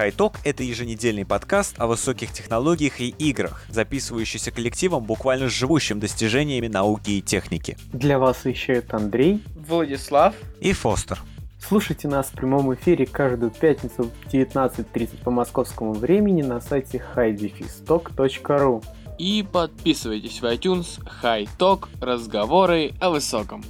High 0.00 0.32
это 0.44 0.62
еженедельный 0.62 1.26
подкаст 1.26 1.74
о 1.78 1.86
высоких 1.86 2.32
технологиях 2.32 3.02
и 3.02 3.10
играх, 3.18 3.66
записывающийся 3.68 4.50
коллективом, 4.50 5.04
буквально 5.04 5.50
живущим 5.50 6.00
достижениями 6.00 6.68
науки 6.68 7.10
и 7.10 7.20
техники. 7.20 7.76
Для 7.92 8.18
вас 8.18 8.46
вещают 8.46 8.94
Андрей, 8.94 9.42
Владислав 9.54 10.34
и 10.58 10.72
Фостер. 10.72 11.20
Слушайте 11.58 12.08
нас 12.08 12.28
в 12.28 12.32
прямом 12.32 12.72
эфире 12.72 13.04
каждую 13.04 13.50
пятницу 13.50 14.04
в 14.04 14.32
19.30 14.32 15.22
по 15.22 15.30
московскому 15.30 15.92
времени 15.92 16.40
на 16.40 16.62
сайте 16.62 17.04
highdefistock.ru 17.14 18.82
И 19.18 19.44
подписывайтесь 19.52 20.40
в 20.40 20.44
iTunes 20.46 20.98
High 21.22 21.48
Talk 21.58 21.88
разговоры 22.00 22.92
о 23.00 23.10
высоком. 23.10 23.62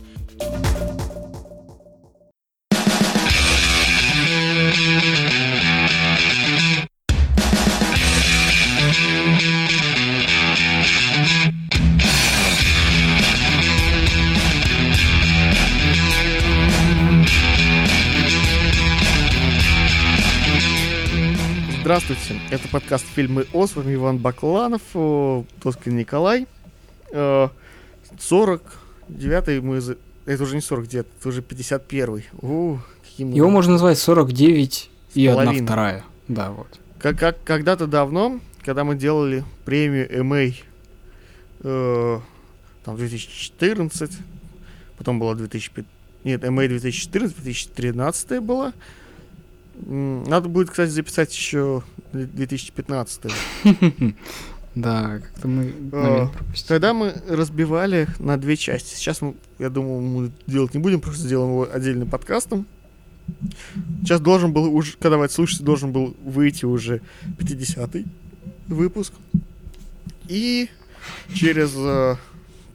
Здравствуйте, 21.91 22.39
это 22.53 22.69
подкаст 22.69 23.05
«Фильмы 23.05 23.49
О», 23.53 23.67
с 23.67 23.75
вами 23.75 23.97
Иван 23.97 24.19
Бакланов, 24.19 24.80
Тоскин 25.61 25.97
Николай. 25.97 26.47
49-й 27.11 29.61
мы... 29.61 29.80
Это 30.25 30.43
уже 30.45 30.55
не 30.55 30.61
49, 30.61 31.07
это 31.19 31.29
уже 31.29 31.41
51-й. 31.41 32.29
У, 32.43 32.79
мы... 33.19 33.35
Его 33.35 33.51
можно 33.51 33.73
назвать 33.73 33.99
49 33.99 34.89
и 35.15 35.27
одна 35.27 35.53
вторая. 35.53 36.05
Да, 36.29 36.53
вот. 36.53 36.79
Как, 37.01 37.19
как 37.19 37.43
когда-то 37.43 37.89
давно, 37.89 38.38
когда 38.65 38.85
мы 38.85 38.95
делали 38.95 39.43
премию 39.65 40.09
MA 40.23 40.54
э, 41.65 42.21
там 42.85 42.97
2014, 42.97 44.13
потом 44.97 45.19
была 45.19 45.35
2005, 45.35 45.85
нет, 46.23 46.45
MA 46.45 46.69
2014, 46.69 47.35
2013 47.35 48.38
была, 48.38 48.75
надо 49.86 50.48
будет, 50.48 50.70
кстати, 50.70 50.90
записать 50.90 51.34
еще 51.34 51.82
2015. 52.12 53.23
Да, 54.76 55.18
как-то 55.18 55.48
мы 55.48 55.74
а, 55.92 56.30
Когда 56.68 56.95
мы 56.95 57.12
разбивали 57.28 58.06
на 58.20 58.36
две 58.36 58.56
части. 58.56 58.95
Сейчас, 58.95 59.20
я 59.58 59.68
думаю, 59.68 60.01
мы 60.01 60.30
делать 60.46 60.74
не 60.74 60.80
будем, 60.80 61.01
просто 61.01 61.23
сделаем 61.23 61.51
его 61.51 61.68
отдельным 61.70 62.08
подкастом. 62.08 62.66
Сейчас 64.03 64.20
должен 64.20 64.53
был 64.53 64.72
уже, 64.72 64.92
когда 64.97 65.19
вы 65.19 65.25
это 65.25 65.34
слушаете, 65.34 65.64
должен 65.64 65.91
был 65.92 66.16
выйти 66.22 66.66
уже 66.66 67.00
50-й 67.38 68.06
выпуск. 68.69 69.12
И 70.28 70.70
через 71.34 71.75
э, 71.76 72.16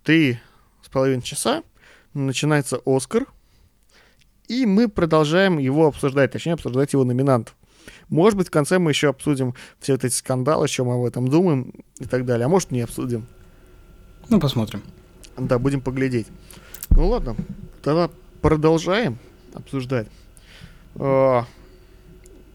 три 0.03 0.39
с 0.83 0.89
половиной 0.89 1.21
часа 1.21 1.63
начинается 2.13 2.81
Оскар. 2.85 3.25
И 4.47 4.65
мы 4.65 4.87
продолжаем 4.87 5.57
его 5.57 5.87
обсуждать, 5.87 6.31
точнее, 6.31 6.53
обсуждать 6.53 6.93
его 6.93 7.03
номинантов. 7.03 7.55
Может 8.09 8.37
быть, 8.37 8.47
в 8.47 8.51
конце 8.51 8.79
мы 8.79 8.91
еще 8.91 9.09
обсудим 9.09 9.53
все 9.79 9.93
вот 9.93 10.03
эти 10.03 10.13
скандалы, 10.13 10.67
что 10.67 10.85
мы 10.85 10.95
об 10.95 11.05
этом 11.05 11.27
думаем 11.27 11.73
и 11.99 12.05
так 12.05 12.25
далее. 12.25 12.45
А 12.45 12.49
может, 12.49 12.71
не 12.71 12.81
обсудим. 12.81 13.25
Ну, 14.29 14.39
посмотрим. 14.39 14.81
Да, 15.37 15.59
будем 15.59 15.81
поглядеть. 15.81 16.27
Ну 16.91 17.07
ладно, 17.07 17.35
тогда 17.83 18.09
продолжаем 18.41 19.17
обсуждать. 19.53 20.07
А, 20.95 21.45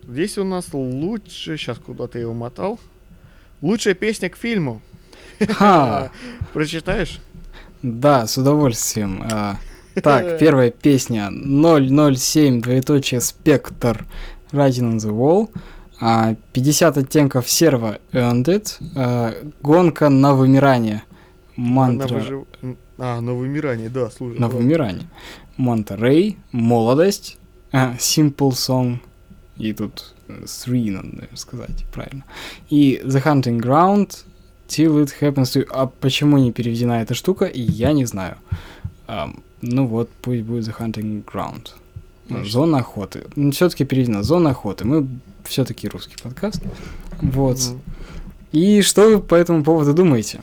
здесь 0.06 0.38
у 0.38 0.44
нас 0.44 0.72
лучше... 0.72 1.56
Сейчас 1.56 1.78
куда-то 1.78 2.18
я 2.18 2.22
его 2.22 2.34
мотал. 2.34 2.80
Лучшая 3.60 3.94
песня 3.94 4.30
к 4.30 4.36
фильму. 4.36 4.80
Ха. 5.40 6.10
Прочитаешь? 6.52 7.20
Да, 7.82 8.26
с 8.26 8.36
удовольствием. 8.38 9.22
Так, 10.02 10.38
первая 10.38 10.70
песня 10.70 11.30
007, 11.30 12.60
двоеточие, 12.60 13.20
спектр, 13.20 14.06
Writing 14.52 14.94
on 14.94 14.96
the 14.96 15.10
Wall. 15.10 15.48
50 16.52 16.96
а, 16.96 17.00
оттенков 17.00 17.48
серва 17.48 17.98
Earned 18.12 18.44
It. 18.44 18.82
А, 18.96 19.34
гонка 19.62 20.08
на 20.08 20.34
вымирание. 20.34 21.02
Мантра... 21.56 22.14
Выжив... 22.14 22.44
А, 22.98 23.20
на 23.20 23.34
вымирание, 23.34 23.88
да, 23.88 24.10
слушай. 24.10 24.38
На 24.38 24.48
вымирание. 24.48 25.06
Манта 25.56 25.96
Рэй, 25.96 26.38
молодость, 26.52 27.38
а, 27.72 27.94
Simple 27.98 28.50
Song, 28.50 28.98
и 29.56 29.72
тут 29.72 30.14
Three, 30.26 30.90
надо 30.90 31.08
наверное, 31.08 31.36
сказать, 31.36 31.84
правильно. 31.92 32.24
И 32.68 33.00
The 33.04 33.22
Hunting 33.22 33.60
Ground, 33.60 34.24
Till 34.68 35.04
It 35.04 35.12
Happens 35.20 35.54
to... 35.54 35.66
А 35.70 35.86
почему 35.86 36.38
не 36.38 36.52
переведена 36.52 37.02
эта 37.02 37.14
штука, 37.14 37.50
я 37.52 37.92
не 37.92 38.04
знаю. 38.06 38.36
Um, 39.06 39.40
ну 39.62 39.86
вот, 39.86 40.10
пусть 40.22 40.42
будет 40.42 40.66
The 40.66 40.76
Hunting 40.78 41.24
Ground. 41.24 41.70
Конечно. 42.28 42.50
Зона 42.50 42.78
охоты. 42.78 43.24
Ну, 43.36 43.50
все-таки 43.50 43.84
переведена. 43.84 44.22
Зона 44.22 44.50
охоты. 44.50 44.86
Мы 44.86 45.08
все-таки 45.44 45.88
русский 45.88 46.16
подкаст. 46.22 46.62
Вот. 47.20 47.56
Mm. 47.56 47.80
И 48.52 48.82
что 48.82 49.08
вы 49.08 49.20
по 49.20 49.34
этому 49.34 49.64
поводу 49.64 49.92
думаете? 49.94 50.40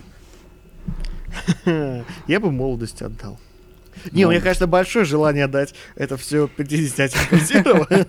Я 1.65 2.39
бы 2.39 2.51
молодость 2.51 3.01
отдал. 3.01 3.39
Не, 4.11 4.25
у 4.25 4.29
меня, 4.29 4.41
конечно, 4.41 4.67
большое 4.67 5.05
желание 5.05 5.45
отдать 5.45 5.73
это 5.95 6.17
все 6.17 6.47
50 6.47 7.11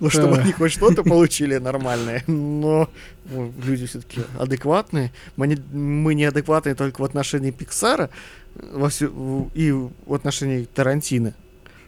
ну, 0.00 0.10
чтобы 0.10 0.38
они 0.38 0.52
хоть 0.52 0.72
что-то 0.72 1.02
получили 1.02 1.58
нормальное. 1.58 2.22
Но 2.26 2.88
ну, 3.30 3.52
люди 3.64 3.86
все-таки 3.86 4.20
адекватные. 4.38 5.12
Мы 5.36 6.14
неадекватные 6.14 6.74
только 6.74 7.00
в 7.00 7.04
отношении 7.04 7.50
Пиксара 7.50 8.10
во 8.54 8.88
всю, 8.88 9.50
и 9.54 9.72
в 9.72 10.14
отношении 10.14 10.64
Тарантино. 10.64 11.34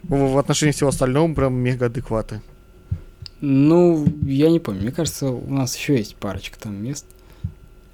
В, 0.03 0.33
в 0.33 0.37
отношении 0.37 0.71
всего 0.71 0.89
остального 0.89 1.33
прям 1.33 1.55
мега 1.55 1.87
адекваты. 1.87 2.41
Ну, 3.41 4.07
я 4.23 4.49
не 4.49 4.59
помню. 4.59 4.81
Мне 4.81 4.91
кажется, 4.91 5.27
у 5.27 5.51
нас 5.51 5.75
еще 5.75 5.97
есть 5.97 6.15
парочка 6.15 6.59
там 6.59 6.75
мест. 6.83 7.05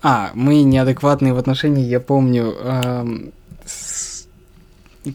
А, 0.02 0.32
мы 0.34 0.64
неадекватные 0.64 1.34
в 1.34 1.38
отношении, 1.38 1.86
я 1.86 2.00
помню, 2.00 2.56
эм, 2.60 3.34
с, 3.66 4.28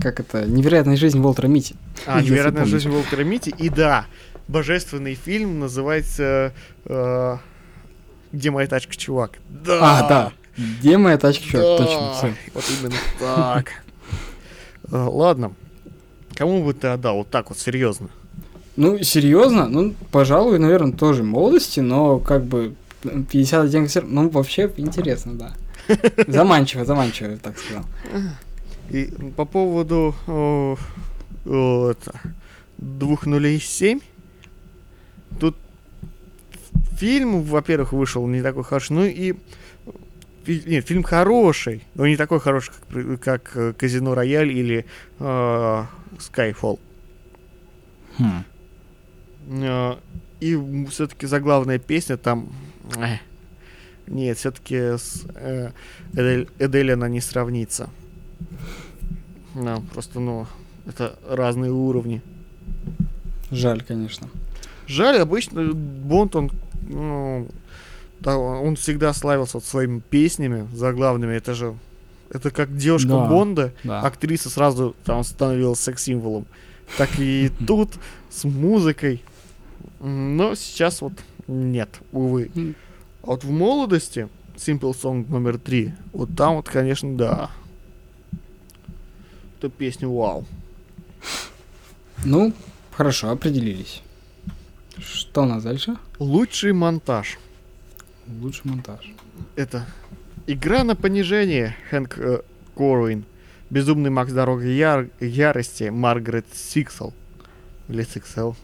как 0.00 0.21
это, 0.21 0.47
невероятная 0.47 0.97
жизнь 0.97 1.21
Волтера 1.21 1.49
Мити. 1.49 1.75
А, 2.06 2.21
невероятная 2.23 2.67
жизнь 2.67 2.88
Волтера 2.88 3.25
Мити. 3.25 3.53
И 3.59 3.69
да, 3.69 4.06
божественный 4.47 5.15
фильм 5.15 5.59
называется 5.59 6.53
э, 6.84 7.37
Где 8.31 8.50
моя 8.50 8.69
тачка, 8.69 8.94
чувак? 8.94 9.38
Да! 9.49 9.78
А, 9.81 10.09
да. 10.09 10.33
Где 10.56 10.97
моя 10.97 11.19
тачка? 11.19 11.59
Да. 11.59 11.78
Точно. 11.78 12.15
Все. 12.15 12.34
Вот 12.55 12.65
именно 12.78 12.97
так. 13.19 13.72
Э, 14.91 14.97
ладно. 14.97 15.53
Кому 16.34 16.65
бы 16.65 16.75
ты 16.75 16.89
отдал 16.89 17.17
вот 17.17 17.31
так 17.31 17.49
вот, 17.49 17.59
серьезно? 17.59 18.09
Ну, 18.77 19.03
серьезно? 19.03 19.69
Ну, 19.69 19.94
пожалуй, 20.11 20.59
наверное, 20.59 20.93
тоже 20.93 21.22
молодости, 21.22 21.81
но 21.81 22.19
как 22.19 22.44
бы 22.44 22.75
50 23.03 23.67
оттенков 23.67 23.93
серого, 23.93 24.11
ну, 24.11 24.28
вообще 24.28 24.71
интересно, 24.77 25.34
да. 25.34 25.53
Заманчиво, 26.27 26.84
заманчиво, 26.84 27.31
я 27.31 27.37
так 27.37 27.59
сказал. 27.59 27.84
И 28.91 29.06
по 29.37 29.44
поводу 29.44 30.15
о, 30.27 30.77
о, 31.47 31.91
это, 31.91 32.21
двух 32.78 33.27
нулей 33.27 33.61
семь, 33.61 34.00
тут 35.41 35.56
фильм, 36.99 37.43
во-первых, 37.43 37.93
вышел 37.93 38.27
не 38.27 38.43
такой 38.43 38.65
хороший, 38.65 38.93
ну 38.93 39.05
и 39.05 39.34
нет, 40.47 40.87
фильм 40.87 41.03
хороший, 41.03 41.83
но 41.95 42.07
не 42.07 42.17
такой 42.17 42.41
хороший, 42.41 42.73
как, 42.89 43.21
как 43.21 43.57
э, 43.57 43.73
Казино 43.73 44.15
Рояль 44.15 44.51
или 44.51 44.87
э, 45.19 45.84
Skyfall. 46.19 46.79
Хм. 48.19 48.45
Э, 49.49 49.97
и 50.41 50.87
все-таки 50.91 51.27
заглавная 51.27 51.79
песня 51.79 52.17
там... 52.17 52.49
Э, 52.97 53.17
нет, 54.06 54.38
все-таки 54.38 54.76
с 54.76 55.26
э, 55.35 55.70
Эдель, 56.12 56.49
Эдель 56.59 56.93
она 56.93 57.09
не 57.09 57.20
сравнится. 57.20 57.91
Да, 59.55 59.82
просто, 59.93 60.20
ну, 60.20 60.47
это 60.87 61.19
разные 61.29 61.73
уровни. 61.73 62.23
Жаль, 63.50 63.82
конечно. 63.82 64.29
Жаль, 64.87 65.19
обычно 65.19 65.73
Бонд, 65.73 66.37
он, 66.37 66.50
ну, 66.82 67.49
да, 68.21 68.39
он 68.39 68.77
всегда 68.77 69.13
славился 69.13 69.59
вот 69.59 69.65
своими 69.65 70.01
песнями 70.01 70.69
заглавными. 70.75 71.35
Это 71.35 71.55
же, 71.55 71.77
это 72.31 72.51
как 72.51 72.77
девушка 72.77 73.09
да, 73.09 73.27
Бонда, 73.27 73.73
да. 73.85 74.01
актриса 74.01 74.51
сразу 74.51 74.97
там 75.05 75.23
становилась 75.25 75.81
секс-символом. 75.81 76.47
Так 76.97 77.19
и 77.19 77.51
тут 77.67 77.91
с 78.31 78.45
музыкой. 78.45 79.23
Но 80.01 80.55
сейчас 80.55 81.01
вот 81.01 81.13
нет, 81.47 82.01
увы. 82.13 82.51
А 83.23 83.27
вот 83.27 83.45
в 83.45 83.51
молодости 83.51 84.29
Simple 84.57 84.93
Song 84.93 85.29
номер 85.29 85.59
три, 85.59 85.93
вот 86.13 86.31
там 86.37 86.57
вот, 86.57 86.69
конечно, 86.69 87.17
да. 87.17 87.51
Это 89.59 89.69
песня 89.69 90.09
вау. 90.09 90.47
Ну, 92.25 92.53
хорошо, 92.93 93.31
определились. 93.31 94.03
Что 94.99 95.03
Что 95.03 95.43
у 95.43 95.47
нас 95.47 95.63
дальше? 95.63 95.97
Лучший 96.19 96.73
монтаж. 96.73 97.39
Лучший 98.40 98.62
монтаж. 98.70 99.12
Это 99.56 99.87
игра 100.46 100.84
на 100.84 100.96
понижение 100.96 101.76
Хэнк 101.90 102.19
э, 102.19 102.40
Корвин. 102.76 103.25
Безумный 103.70 104.11
Макс 104.11 104.32
Дорога 104.32 104.64
Яр- 104.67 105.08
Ярости 105.20 105.88
Маргарет 105.90 106.46
Сиксел. 106.55 107.12
Или 107.88 108.02
Сиксел. 108.05 108.56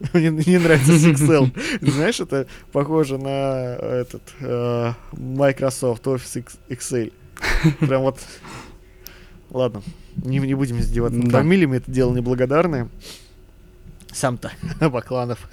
Мне 0.12 0.30
не 0.30 0.58
нравится 0.58 0.98
Сиксел. 0.98 1.48
Знаешь, 1.80 2.20
это 2.20 2.46
похоже 2.72 3.18
на 3.18 3.74
этот 3.76 4.22
э, 4.40 4.92
Microsoft 5.12 6.04
Office 6.06 6.44
Excel. 6.68 7.12
Прям 7.80 8.02
вот... 8.02 8.18
Ладно, 9.50 9.82
не, 10.16 10.38
не 10.38 10.54
будем 10.54 10.80
издеваться 10.80 11.18
над 11.18 11.28
Да. 11.28 11.38
фамилиями, 11.38 11.76
это 11.76 11.90
дело 11.90 12.12
неблагодарное. 12.14 12.88
Сам-то, 14.12 14.50
Бакланов. 14.90 15.48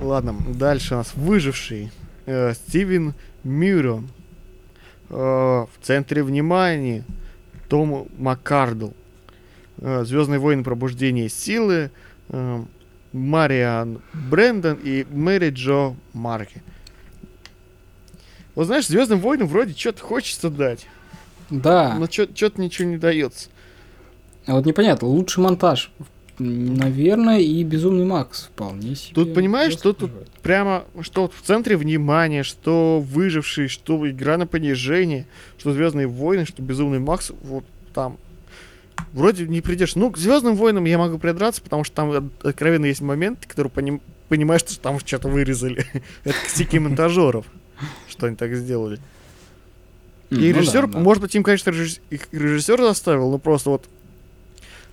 Ладно, 0.00 0.34
дальше 0.54 0.94
у 0.94 0.98
нас 0.98 1.12
выживший 1.14 1.90
э, 2.26 2.54
Стивен 2.54 3.14
Мюррен. 3.44 4.08
Э, 5.10 5.14
в 5.14 5.70
центре 5.82 6.22
внимания 6.22 7.04
Том 7.68 8.08
Маккардл. 8.18 8.90
Звездные 9.78 10.38
войны 10.38 10.62
пробуждение 10.62 11.28
силы. 11.28 11.90
э, 12.28 12.62
Мариан 13.12 14.00
Брэндон 14.12 14.78
и 14.84 15.04
Мэри 15.10 15.50
Джо 15.50 15.96
Марки. 16.12 16.62
Вот 18.54 18.66
знаешь, 18.66 18.86
Звездным 18.86 19.18
войнам 19.20 19.48
вроде 19.48 19.74
что-то 19.74 20.02
хочется 20.02 20.48
дать, 20.48 20.86
Да. 21.50 21.96
но 21.98 22.06
что-то 22.06 22.60
ничего 22.60 22.86
не 22.88 22.98
дается. 22.98 23.48
А 24.46 24.52
вот 24.54 24.64
непонятно, 24.64 25.08
лучший 25.08 25.42
монтаж. 25.42 25.90
Наверное, 26.40 27.38
и 27.40 27.62
Безумный 27.64 28.06
Макс 28.06 28.44
вполне 28.44 28.94
себе. 28.96 29.14
Тут, 29.14 29.34
понимаешь, 29.34 29.72
что 29.74 29.92
тут 29.92 30.10
прямо 30.42 30.84
что 31.02 31.22
вот 31.22 31.34
в 31.34 31.42
центре 31.42 31.76
внимания, 31.76 32.42
что 32.42 33.00
выживший, 33.00 33.68
что 33.68 34.08
игра 34.08 34.38
на 34.38 34.46
понижение, 34.46 35.26
что 35.58 35.72
Звездные 35.72 36.06
войны, 36.06 36.46
что 36.46 36.62
Безумный 36.62 36.98
Макс, 36.98 37.32
вот 37.42 37.64
там. 37.92 38.16
Вроде 39.12 39.46
не 39.46 39.60
придешь. 39.60 39.96
Ну, 39.96 40.10
к 40.10 40.18
Звездным 40.18 40.54
войнам 40.54 40.84
я 40.84 40.96
могу 40.96 41.18
придраться, 41.18 41.60
потому 41.60 41.84
что 41.84 41.94
там 41.96 42.10
от- 42.10 42.46
откровенно 42.46 42.86
есть 42.86 43.00
моменты, 43.00 43.46
которые 43.46 43.70
поним- 43.70 44.00
понимаешь, 44.28 44.60
что 44.62 44.78
там 44.80 44.98
что-то 44.98 45.28
вырезали. 45.28 45.84
Это 46.24 46.36
косяки 46.42 46.78
монтажеров, 46.78 47.44
что 48.08 48.26
они 48.26 48.36
так 48.36 48.54
сделали. 48.54 48.98
И 50.30 50.36
ну 50.36 50.60
режиссер, 50.60 50.86
да. 50.86 50.98
может 51.00 51.22
быть, 51.22 51.34
им, 51.34 51.42
конечно, 51.42 51.70
режиссер 51.70 52.80
заставил, 52.80 53.30
но 53.30 53.38
просто 53.38 53.70
вот 53.70 53.88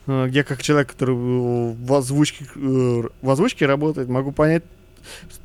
я 0.08 0.44
как 0.44 0.62
человек, 0.64 0.90
который 0.92 1.16
э, 1.16 1.74
в 1.74 1.94
озвучке, 1.94 2.46
э, 2.56 3.04
в 3.22 3.30
озвучке 3.30 3.66
работает, 3.66 4.08
могу 4.08 4.32
понять, 4.32 4.64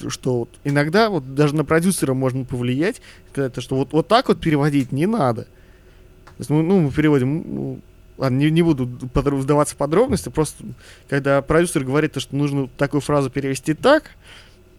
что- 0.09 0.41
вот 0.41 0.49
иногда 0.64 1.11
вот 1.11 1.35
даже 1.35 1.55
на 1.55 1.64
продюсера 1.64 2.14
можно 2.14 2.44
повлиять, 2.44 3.03
это 3.35 3.61
что 3.61 3.76
вот, 3.76 3.93
вот 3.93 4.09
так 4.09 4.29
вот 4.29 4.41
переводить 4.41 4.93
не 4.93 5.06
надо. 5.06 5.43
То 5.43 6.38
есть, 6.38 6.50
мы, 6.50 6.62
ну, 6.62 6.81
мы 6.81 6.91
переводим, 6.91 7.44
ну, 7.55 7.81
ладно, 8.19 8.37
не, 8.37 8.50
не 8.50 8.62
буду 8.62 8.87
подро- 9.12 9.37
вдаваться 9.37 9.75
в 9.75 9.79
подробности, 9.79 10.29
просто 10.29 10.64
когда 11.09 11.43
продюсер 11.43 11.85
говорит, 11.85 12.12
то, 12.12 12.20
что 12.20 12.35
нужно 12.37 12.69
такую 12.79 13.00
фразу 13.00 13.31
перевести 13.31 13.75
так, 13.75 14.12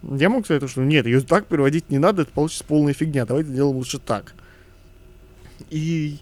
я 0.02 0.28
могу 0.28 0.44
сказать, 0.44 0.68
что 0.68 0.82
нет, 0.82 1.06
ее 1.06 1.20
так 1.20 1.46
переводить 1.46 1.90
не 1.90 1.98
надо, 1.98 2.22
это 2.22 2.32
получится 2.32 2.64
полная 2.64 2.92
фигня, 2.92 3.24
давайте 3.24 3.50
сделаем 3.50 3.76
лучше 3.76 3.98
так. 3.98 4.34
И 5.70 6.18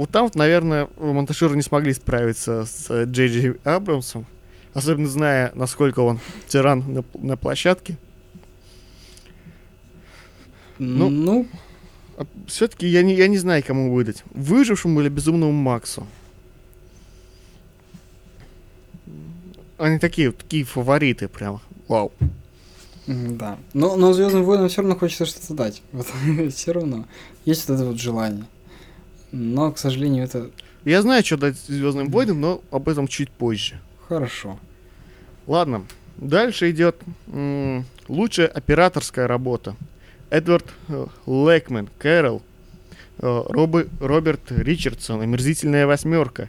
вот 0.00 0.10
там, 0.10 0.24
вот, 0.24 0.34
наверное, 0.34 0.88
монтажеры 0.96 1.54
не 1.56 1.62
смогли 1.62 1.92
справиться 1.92 2.64
с 2.64 2.86
э, 2.88 3.04
Джей 3.04 3.28
Джей 3.28 3.54
Абрамсом, 3.64 4.24
особенно 4.72 5.06
зная, 5.06 5.52
насколько 5.54 6.00
он 6.00 6.20
тиран 6.48 6.82
на, 6.90 7.04
на 7.18 7.36
площадке. 7.36 7.98
ну, 10.78 11.10
ну, 11.10 11.46
Все-таки 12.46 12.86
я 12.86 13.02
не, 13.02 13.14
я 13.14 13.28
не 13.28 13.36
знаю, 13.36 13.62
кому 13.62 13.92
выдать. 13.92 14.24
Выжившему 14.30 15.02
или 15.02 15.10
безумному 15.10 15.52
Максу. 15.52 16.06
Они 19.76 19.98
такие, 19.98 20.32
такие 20.32 20.64
фавориты 20.64 21.28
прям. 21.28 21.60
Вау. 21.88 22.10
Да. 23.06 23.58
Но, 23.74 23.96
но 23.96 24.14
Звездным 24.14 24.44
войнам 24.44 24.70
все 24.70 24.80
равно 24.80 24.96
хочется 24.96 25.26
что-то 25.26 25.52
дать. 25.52 25.82
Вот, 25.92 26.06
все 26.54 26.72
равно. 26.72 27.04
Есть 27.44 27.68
вот 27.68 27.74
это 27.74 27.84
вот 27.84 28.00
желание. 28.00 28.46
Но, 29.32 29.70
к 29.72 29.78
сожалению, 29.78 30.24
это 30.24 30.50
Я 30.84 31.02
знаю, 31.02 31.24
что 31.24 31.36
дать 31.36 31.56
Звездным 31.58 32.10
войнам, 32.10 32.40
но 32.40 32.62
об 32.70 32.88
этом 32.88 33.06
чуть 33.08 33.30
позже. 33.30 33.80
хорошо. 34.08 34.58
Ладно, 35.46 35.84
дальше 36.16 36.70
идет 36.70 36.96
м, 37.28 37.84
лучшая 38.08 38.46
операторская 38.48 39.26
работа. 39.26 39.76
Эдвард 40.30 40.66
э, 40.88 41.06
Лэкмен, 41.26 41.88
Кэрол, 41.98 42.42
э, 43.18 43.42
Робы- 43.48 43.88
Роберт 44.00 44.50
Ричардсон, 44.52 45.20
Омерзительная 45.22 45.86
восьмерка, 45.86 46.48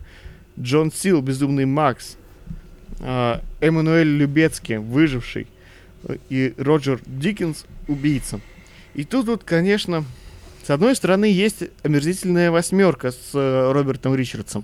Джон 0.59 0.91
Сил, 0.91 1.21
Безумный 1.21 1.65
Макс, 1.65 2.15
э, 2.99 3.39
Эммануэль 3.59 4.07
Любецкий, 4.17 4.77
Выживший, 4.77 5.47
э, 6.03 6.17
и 6.29 6.53
Роджер 6.57 6.99
Диккенс, 7.05 7.65
Убийца. 7.87 8.39
И 8.93 9.03
тут 9.03 9.25
вот, 9.27 9.43
конечно, 9.43 10.03
с 10.63 10.69
одной 10.69 10.95
стороны 10.95 11.25
есть 11.25 11.63
Омерзительная 11.83 12.51
восьмерка 12.51 13.11
с 13.11 13.31
э, 13.33 13.71
Робертом 13.71 14.15
Ричардсом. 14.15 14.63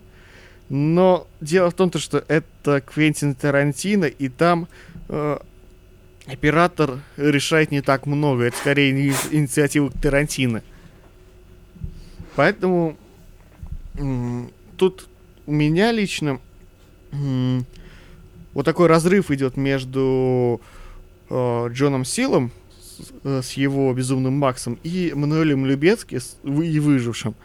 Но 0.70 1.28
дело 1.42 1.72
в 1.72 1.74
том, 1.74 1.90
то, 1.90 2.00
что 2.00 2.24
это 2.28 2.82
Квентин 2.82 3.36
Тарантино, 3.36 4.06
и 4.06 4.30
там 4.30 4.68
э, 5.10 5.38
оператор 6.26 7.00
решает 7.16 7.72
не 7.72 7.82
так 7.82 8.06
много. 8.06 8.44
Это 8.44 8.58
скорее 8.58 8.92
не 8.92 9.14
инициатива 9.32 9.90
Тарантино. 9.92 10.62
Поэтому 12.36 12.98
тут 14.78 15.08
у 15.48 15.52
меня 15.52 15.92
лично 15.92 16.40
вот 17.12 18.66
такой 18.66 18.88
разрыв 18.88 19.32
идет 19.32 19.56
между 19.58 20.62
э, 21.30 21.70
Джоном 21.72 22.06
Силом 22.06 22.52
с, 22.98 23.12
э, 23.24 23.42
с 23.44 23.54
его 23.54 23.94
безумным 23.94 24.34
Максом 24.34 24.78
и 24.84 25.12
Мануэлем 25.16 25.66
Любецки 25.66 26.20
с, 26.20 26.38
и 26.44 26.80
выжившим. 26.80 27.36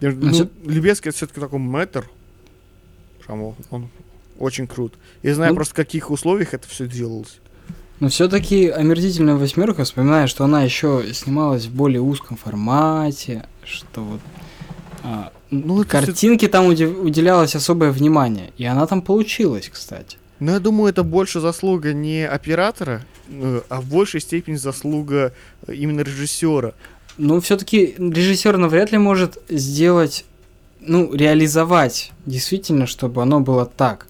Ну, 0.00 0.10
Значит- 0.12 0.50
Любецкий 0.64 1.08
это 1.10 1.16
все-таки 1.16 1.40
такой 1.40 1.58
мэтр. 1.58 2.08
Прям 3.26 3.54
он- 3.70 3.88
очень 4.38 4.66
крут. 4.66 4.94
Я 5.22 5.34
знаю 5.34 5.50
Ну- 5.52 5.56
просто, 5.56 5.74
в 5.74 5.76
каких 5.76 6.10
условиях 6.10 6.54
это 6.54 6.66
все 6.68 6.86
делалось. 6.88 7.38
Но 8.00 8.08
все-таки 8.08 8.68
омерзительная 8.68 9.34
восьмерка, 9.36 9.84
вспоминаю, 9.84 10.26
что 10.26 10.44
она 10.44 10.62
еще 10.62 11.04
снималась 11.12 11.66
в 11.66 11.74
более 11.74 12.00
узком 12.00 12.38
формате, 12.38 13.46
что 13.64 14.02
вот 14.02 14.20
а, 15.02 15.32
Ну, 15.50 15.80
это 15.82 15.90
картинке 15.90 16.48
там 16.48 16.66
уди- 16.66 16.86
уделялось 16.86 17.54
особое 17.56 17.90
внимание, 17.90 18.52
и 18.58 18.64
она 18.64 18.86
там 18.86 19.00
получилась, 19.02 19.68
кстати. 19.68 20.18
Но 20.40 20.52
я 20.52 20.58
думаю, 20.58 20.90
это 20.90 21.02
больше 21.02 21.40
заслуга 21.40 21.92
не 21.92 22.26
оператора, 22.26 23.02
э, 23.28 23.60
а 23.68 23.80
в 23.80 23.84
большей 23.84 24.20
степени 24.20 24.56
заслуга 24.56 25.32
э, 25.66 25.74
именно 25.74 26.00
режиссера. 26.00 26.72
Но 27.18 27.40
все-таки 27.40 27.94
режиссер 27.98 28.56
навряд 28.56 28.92
ли 28.92 28.98
может 28.98 29.38
сделать, 29.50 30.24
ну, 30.80 31.14
реализовать 31.14 32.12
действительно, 32.24 32.86
чтобы 32.86 33.22
оно 33.22 33.40
было 33.40 33.66
так. 33.66 34.06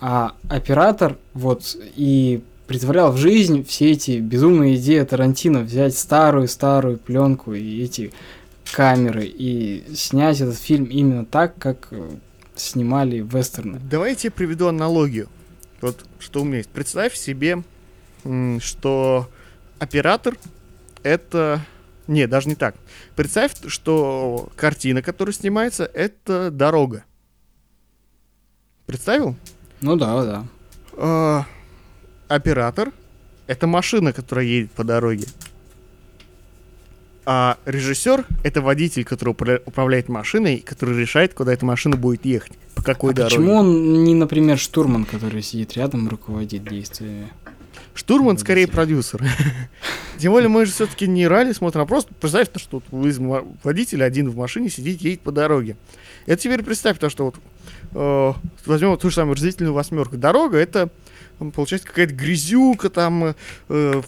А 0.00 0.34
оператор 0.48 1.16
вот 1.34 1.76
и 1.96 2.42
притворял 2.68 3.12
в 3.12 3.16
жизнь 3.16 3.64
все 3.64 3.90
эти 3.90 4.18
безумные 4.18 4.76
идеи 4.76 5.02
Тарантино, 5.02 5.60
взять 5.60 5.98
старую-старую 5.98 6.98
пленку 6.98 7.52
и 7.54 7.82
эти 7.82 8.12
камеры 8.72 9.24
и 9.24 9.84
снять 9.94 10.40
этот 10.40 10.58
фильм 10.58 10.84
именно 10.84 11.24
так, 11.24 11.58
как 11.58 11.88
э, 11.90 12.10
снимали 12.54 13.18
вестерны. 13.18 13.80
Давай 13.90 14.16
я 14.18 14.30
приведу 14.30 14.68
аналогию. 14.68 15.28
Вот 15.82 16.06
что 16.18 16.40
у 16.40 16.44
меня 16.44 16.58
есть. 16.58 16.70
Представь 16.70 17.14
себе, 17.14 17.62
что 18.60 19.28
оператор 19.78 20.36
это... 21.02 21.60
Не, 22.06 22.26
даже 22.26 22.48
не 22.48 22.54
так. 22.54 22.74
Представь, 23.14 23.52
что 23.66 24.48
картина, 24.56 25.02
которая 25.02 25.32
снимается, 25.32 25.84
это 25.84 26.50
дорога. 26.50 27.04
Представил? 28.86 29.36
Ну 29.80 29.96
да, 29.96 30.24
да. 30.24 30.46
А, 30.96 31.46
оператор 32.28 32.92
это 33.46 33.66
машина, 33.66 34.12
которая 34.12 34.44
едет 34.44 34.72
по 34.72 34.84
дороге. 34.84 35.26
А 37.24 37.56
режиссер 37.66 38.24
это 38.42 38.60
водитель, 38.62 39.04
который 39.04 39.32
упра- 39.34 39.62
управляет 39.64 40.08
машиной, 40.08 40.58
который 40.58 40.98
решает, 40.98 41.34
куда 41.34 41.52
эта 41.52 41.64
машина 41.64 41.96
будет 41.96 42.24
ехать, 42.24 42.52
по 42.74 42.82
какой 42.82 43.12
А 43.12 43.14
дороге. 43.14 43.36
почему 43.36 43.54
он 43.54 44.04
не, 44.04 44.14
например, 44.14 44.58
штурман, 44.58 45.04
который 45.04 45.42
сидит 45.42 45.74
рядом 45.74 46.06
и 46.06 46.10
руководит 46.10 46.64
действиями? 46.64 47.28
Штурман 47.94 48.38
скорее 48.38 48.66
продюсер. 48.66 49.22
Тем 50.18 50.32
более 50.32 50.48
мы 50.48 50.66
же 50.66 50.72
все-таки 50.72 51.06
не 51.06 51.28
ралли 51.28 51.52
смотрим, 51.52 51.82
а 51.82 51.86
просто 51.86 52.12
представь, 52.14 52.48
то, 52.48 52.58
что 52.58 52.82
вот 52.90 53.06
из 53.06 53.18
водитель 53.62 54.02
один 54.02 54.28
в 54.30 54.36
машине 54.36 54.68
сидит, 54.70 55.00
едет 55.02 55.20
по 55.20 55.30
дороге. 55.30 55.76
Это 56.26 56.42
теперь 56.42 56.62
представь 56.62 56.98
то, 56.98 57.08
что 57.10 57.26
вот 57.26 57.36
э, 57.92 58.32
возьмем 58.66 58.96
ту 58.96 59.10
же 59.10 59.14
самую 59.16 59.34
разделительную 59.34 59.74
восьмерку. 59.74 60.16
Дорога 60.16 60.56
это 60.58 60.88
получается 61.54 61.86
какая-то 61.86 62.14
грязюка, 62.14 62.88
там 62.88 63.24
э, 63.24 63.34
э, 63.68 64.02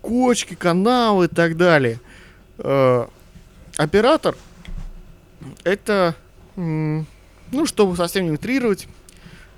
кочки, 0.00 0.54
каналы 0.54 1.24
и 1.24 1.28
так 1.28 1.56
далее. 1.56 1.98
Э, 2.58 3.06
оператор 3.76 4.36
это, 5.64 6.14
ну, 6.56 7.04
чтобы 7.64 7.96
совсем 7.96 8.24
не 8.24 8.32
утрировать, 8.32 8.88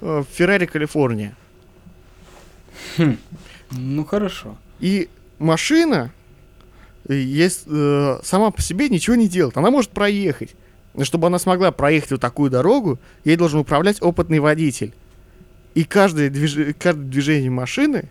э, 0.01 0.25
Феррари 0.31 0.67
Калифорния. 0.67 1.37
Ну 3.71 4.05
хорошо. 4.05 4.57
И 4.81 5.09
машина 5.39 6.11
э, 7.09 7.15
есть, 7.15 7.65
э, 7.67 8.21
сама 8.25 8.51
по 8.51 8.63
себе 8.63 8.89
ничего 8.89 9.15
не 9.15 9.29
делает. 9.29 9.57
Она 9.57 9.71
может 9.71 9.91
проехать. 9.91 10.55
Но 10.95 11.05
чтобы 11.05 11.27
она 11.27 11.39
смогла 11.39 11.71
проехать 11.71 12.13
вот 12.13 12.21
такую 12.21 12.51
дорогу, 12.51 12.99
ей 13.25 13.37
должен 13.37 13.61
управлять 13.61 14.01
опытный 14.01 14.39
водитель. 14.39 14.95
И 15.75 15.85
каждое, 15.85 16.31
движ... 16.31 16.75
каждое 16.79 17.05
движение 17.05 17.51
машины 17.51 18.09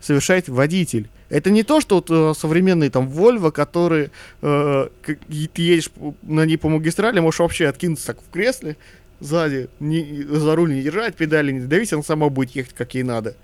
совершает 0.00 0.48
водитель. 0.48 1.08
Это 1.30 1.50
не 1.50 1.62
то, 1.62 1.80
что 1.80 1.96
вот, 1.96 2.10
э, 2.10 2.34
современные 2.38 2.90
там 2.90 3.08
Volvo, 3.08 3.50
которые 3.50 4.10
э, 4.42 4.88
ты 5.04 5.18
едешь 5.56 5.90
на 6.22 6.44
ней 6.44 6.56
по 6.58 6.68
магистрали, 6.68 7.20
можешь 7.20 7.40
вообще 7.40 7.68
откинуться 7.68 8.08
так 8.08 8.18
в 8.20 8.30
кресле 8.30 8.76
сзади, 9.20 9.68
не, 9.80 10.22
за 10.28 10.56
руль 10.56 10.74
не 10.74 10.82
держать, 10.82 11.14
педали 11.14 11.52
не 11.52 11.60
давить, 11.60 11.92
она 11.92 12.02
сама 12.02 12.28
будет 12.30 12.50
ехать 12.56 12.74
как 12.74 12.94
ей 12.94 13.02
надо. 13.04 13.34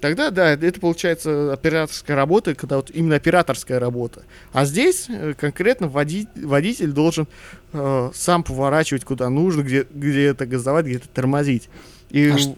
Тогда, 0.00 0.30
да, 0.30 0.50
это 0.52 0.78
получается 0.78 1.52
операторская 1.54 2.14
работа, 2.16 2.54
когда 2.54 2.76
вот 2.76 2.90
именно 2.92 3.16
операторская 3.16 3.80
работа. 3.80 4.22
А 4.52 4.66
здесь 4.66 5.06
э, 5.08 5.32
конкретно 5.38 5.86
води- 5.86 6.28
водитель 6.36 6.92
должен 6.92 7.26
э, 7.72 8.10
сам 8.14 8.42
поворачивать 8.44 9.04
куда 9.04 9.30
нужно, 9.30 9.62
где, 9.62 9.86
где-то 9.90 10.44
газовать, 10.46 10.84
где-то 10.86 11.08
тормозить. 11.08 11.68
И 12.10 12.28
А 12.28 12.38
ш- 12.38 12.54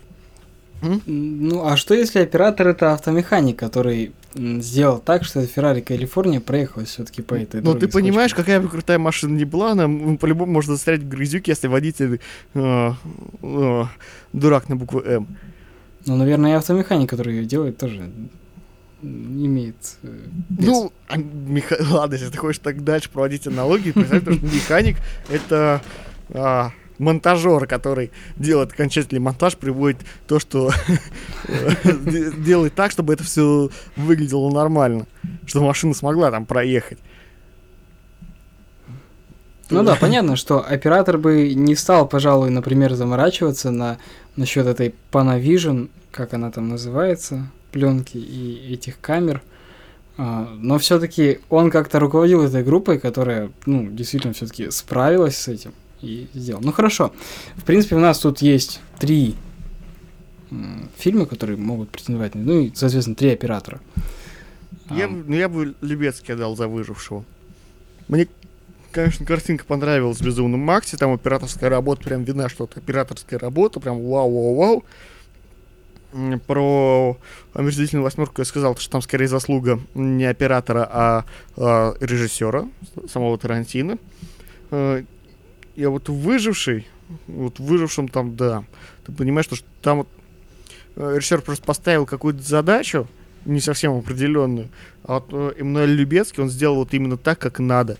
Ну, 1.06 1.66
а 1.66 1.76
что 1.76 1.94
если 1.94 2.20
оператор 2.20 2.68
это 2.68 2.92
автомеханик, 2.92 3.56
который 3.56 4.06
м, 4.06 4.12
сделал 4.34 4.98
так, 4.98 5.24
что 5.24 5.44
Феррари 5.46 5.80
Калифорния 5.80 6.40
проехалась 6.40 6.88
все-таки 6.90 7.22
по 7.22 7.34
этой 7.34 7.60
дороге 7.60 7.86
ты 7.86 7.92
понимаешь, 7.92 8.32
кочками? 8.32 8.44
какая 8.44 8.60
бы 8.60 8.68
крутая 8.68 8.98
машина 8.98 9.36
ни 9.36 9.44
была, 9.44 9.72
она 9.72 10.16
по-любому 10.16 10.52
может 10.52 10.70
застрять 10.70 11.00
в 11.00 11.08
грязюке, 11.08 11.52
если 11.52 11.66
водитель 11.66 12.20
э, 12.54 12.92
э, 13.42 13.84
дурак 14.32 14.68
на 14.68 14.76
букву 14.76 15.00
М. 15.00 15.26
Ну, 16.06 16.16
наверное, 16.16 16.52
и 16.52 16.54
автомеханик, 16.54 17.10
который 17.10 17.36
ее 17.36 17.44
делает, 17.44 17.78
тоже 17.78 18.10
имеет 19.02 19.76
э. 20.02 20.18
Ну, 20.50 20.92
а 21.08 21.16
меха- 21.16 21.78
ладно, 21.90 22.14
если 22.14 22.30
ты 22.30 22.38
хочешь 22.38 22.60
так 22.62 22.82
дальше 22.84 23.10
проводить 23.10 23.46
аналогии, 23.46 23.92
представь, 23.92 24.22
что 24.22 24.32
механик— 24.32 24.96
это 25.30 25.80
а, 26.30 26.72
монтажер, 26.98 27.66
который 27.66 28.10
делает 28.36 28.72
окончательный 28.72 29.20
монтаж, 29.20 29.56
приводит 29.56 30.00
то, 30.26 30.38
что 30.38 30.70
делает 31.84 32.74
так, 32.74 32.90
чтобы 32.90 33.12
это 33.12 33.24
все 33.24 33.70
выглядело 33.96 34.50
нормально, 34.50 35.06
чтобы 35.46 35.66
машина 35.66 35.94
смогла 35.94 36.30
там 36.30 36.46
проехать. 36.46 36.98
Ну 39.70 39.82
да, 39.82 39.96
понятно, 39.96 40.36
что 40.36 40.64
оператор 40.66 41.18
бы 41.18 41.52
не 41.54 41.76
стал, 41.76 42.08
пожалуй, 42.08 42.50
например, 42.50 42.94
заморачиваться 42.94 43.70
на 43.70 43.98
насчет 44.34 44.66
этой 44.66 44.94
Panavision, 45.12 45.90
как 46.10 46.32
она 46.32 46.50
там 46.50 46.70
называется, 46.70 47.50
пленки 47.70 48.16
и 48.16 48.72
этих 48.72 48.98
камер. 49.00 49.42
А, 50.16 50.48
Но 50.56 50.78
все-таки 50.78 51.40
он 51.50 51.70
как-то 51.70 52.00
руководил 52.00 52.42
этой 52.42 52.64
группой, 52.64 52.98
которая, 52.98 53.50
ну, 53.66 53.88
действительно 53.90 54.32
все-таки 54.32 54.70
справилась 54.70 55.36
с 55.36 55.48
этим 55.48 55.74
и 56.02 56.28
сделал. 56.34 56.60
Ну 56.62 56.72
хорошо. 56.72 57.12
В 57.56 57.64
принципе, 57.64 57.96
у 57.96 58.00
нас 58.00 58.18
тут 58.20 58.40
есть 58.42 58.80
три 58.98 59.34
фильма, 60.96 61.26
которые 61.26 61.58
могут 61.58 61.90
претендовать 61.90 62.34
на, 62.34 62.42
ну 62.42 62.60
и, 62.60 62.72
соответственно, 62.74 63.16
три 63.16 63.30
оператора. 63.30 63.80
Я, 64.90 65.04
А, 65.04 65.08
бы- 65.08 65.24
ну, 65.26 65.34
я 65.36 65.48
бы 65.48 65.74
Любецкий 65.82 66.34
дал 66.34 66.56
за 66.56 66.68
выжившего. 66.68 67.24
Мне, 68.08 68.26
конечно, 68.90 69.26
картинка 69.26 69.66
понравилась 69.66 70.18
в 70.18 70.24
«Безумном 70.24 70.60
Максе», 70.60 70.96
там 70.96 71.12
операторская 71.12 71.68
работа, 71.68 72.04
прям 72.04 72.24
видна, 72.24 72.48
что 72.48 72.64
это 72.64 72.80
операторская 72.80 73.38
работа, 73.38 73.80
прям 73.80 73.96
вау-вау-вау. 74.00 74.84
Про 76.46 77.18
омерзительную 77.52 78.02
восьмерку 78.02 78.40
я 78.40 78.46
сказал, 78.46 78.74
что 78.78 78.90
там 78.92 79.02
скорее 79.02 79.28
заслуга 79.28 79.78
не 79.92 80.24
оператора, 80.24 80.88
а, 80.90 81.24
а 81.58 81.94
режиссера, 82.00 82.66
самого 83.12 83.36
Тарантино. 83.36 83.98
Я 85.78 85.90
вот 85.90 86.08
выживший, 86.08 86.88
вот 87.28 87.60
выжившим 87.60 88.08
там, 88.08 88.34
да, 88.34 88.64
ты 89.06 89.12
понимаешь, 89.12 89.46
что 89.46 89.56
там 89.80 89.98
вот 89.98 90.08
э, 90.96 91.14
режиссер 91.16 91.40
просто 91.42 91.64
поставил 91.64 92.04
какую-то 92.04 92.42
задачу, 92.42 93.06
не 93.44 93.60
совсем 93.60 93.96
определенную, 93.96 94.70
а 95.04 95.20
вот 95.20 95.28
э, 95.30 95.52
Эммануэль 95.60 95.90
Любецкий, 95.94 96.42
он 96.42 96.50
сделал 96.50 96.76
вот 96.78 96.92
именно 96.94 97.16
так, 97.16 97.38
как 97.38 97.60
надо. 97.60 97.96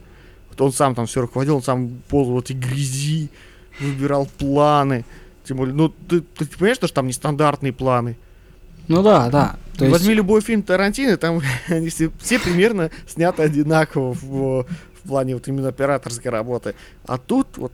Вот 0.51 0.61
он 0.61 0.73
сам 0.73 0.97
там 0.97 1.07
все 1.07 1.21
руководил, 1.21 1.55
он 1.57 1.63
сам 1.63 2.03
ползал 2.09 2.35
в 2.35 2.39
этой 2.41 2.57
грязи, 2.57 3.31
выбирал 3.79 4.27
планы. 4.27 5.05
Тем 5.45 5.59
более, 5.59 5.73
ну, 5.75 5.89
ты, 5.89 6.21
ты 6.21 6.47
понимаешь, 6.47 6.79
что 6.79 6.93
там 6.93 7.07
нестандартные 7.07 7.73
планы? 7.73 8.17
Ну 8.89 9.05
да, 9.05 9.31
да. 9.31 9.57
То 9.77 9.85
есть- 9.85 9.93
Возьми 9.97 10.15
любой 10.15 10.41
фильм 10.41 10.63
Тарантино, 10.65 11.17
там 11.17 11.41
они 11.69 11.91
все, 11.91 12.11
все 12.19 12.41
примерно 12.41 12.91
сняты 13.07 13.43
одинаково 13.43 14.15
в, 14.15 14.67
в 15.03 15.09
плане 15.09 15.35
вот 15.35 15.49
именно 15.49 15.69
операторской 15.69 16.31
работы. 16.31 16.75
А 17.07 17.19
тут 17.19 17.57
вот, 17.57 17.73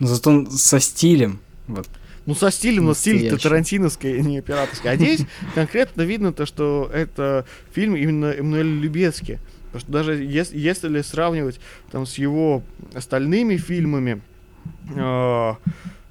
Зато 0.00 0.30
он 0.30 0.50
со 0.50 0.80
стилем. 0.80 1.40
Вот. 1.66 1.88
ну, 2.26 2.34
со 2.34 2.50
стилем, 2.50 2.86
но 2.86 2.94
стиль-то 2.94 3.38
тарантиновский, 3.38 4.18
а 4.18 4.22
не 4.22 4.38
операторский. 4.38 4.90
А 4.90 4.96
здесь 4.96 5.22
конкретно 5.54 6.02
видно 6.02 6.32
то, 6.32 6.46
что 6.46 6.90
это 6.92 7.46
фильм 7.72 7.96
именно 7.96 8.26
Эммануэля 8.26 8.80
Любецки. 8.80 9.40
Потому 9.66 9.80
что 9.80 9.92
даже 9.92 10.14
если, 10.22 10.58
если 10.58 11.00
сравнивать 11.02 11.60
там 11.90 12.06
с 12.06 12.18
его 12.18 12.62
остальными 12.94 13.56
фильмами, 13.56 14.22
э, 14.94 15.54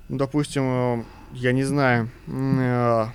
ну, 0.09 0.17
допустим, 0.17 0.63
э, 0.63 1.03
я 1.33 1.51
не 1.51 1.63
знаю, 1.63 2.09
э, 2.27 3.07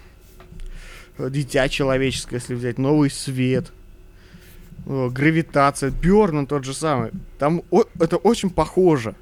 Дитя 1.18 1.68
человеческое, 1.68 2.36
если 2.36 2.54
взять, 2.54 2.78
Новый 2.78 3.10
свет, 3.10 3.72
Гравитация, 4.86 5.90
Бёрн 5.90 6.46
тот 6.46 6.64
же 6.64 6.74
самый. 6.74 7.10
Там 7.38 7.62
о- 7.70 7.84
это 7.98 8.16
очень 8.16 8.50
похоже. 8.50 9.14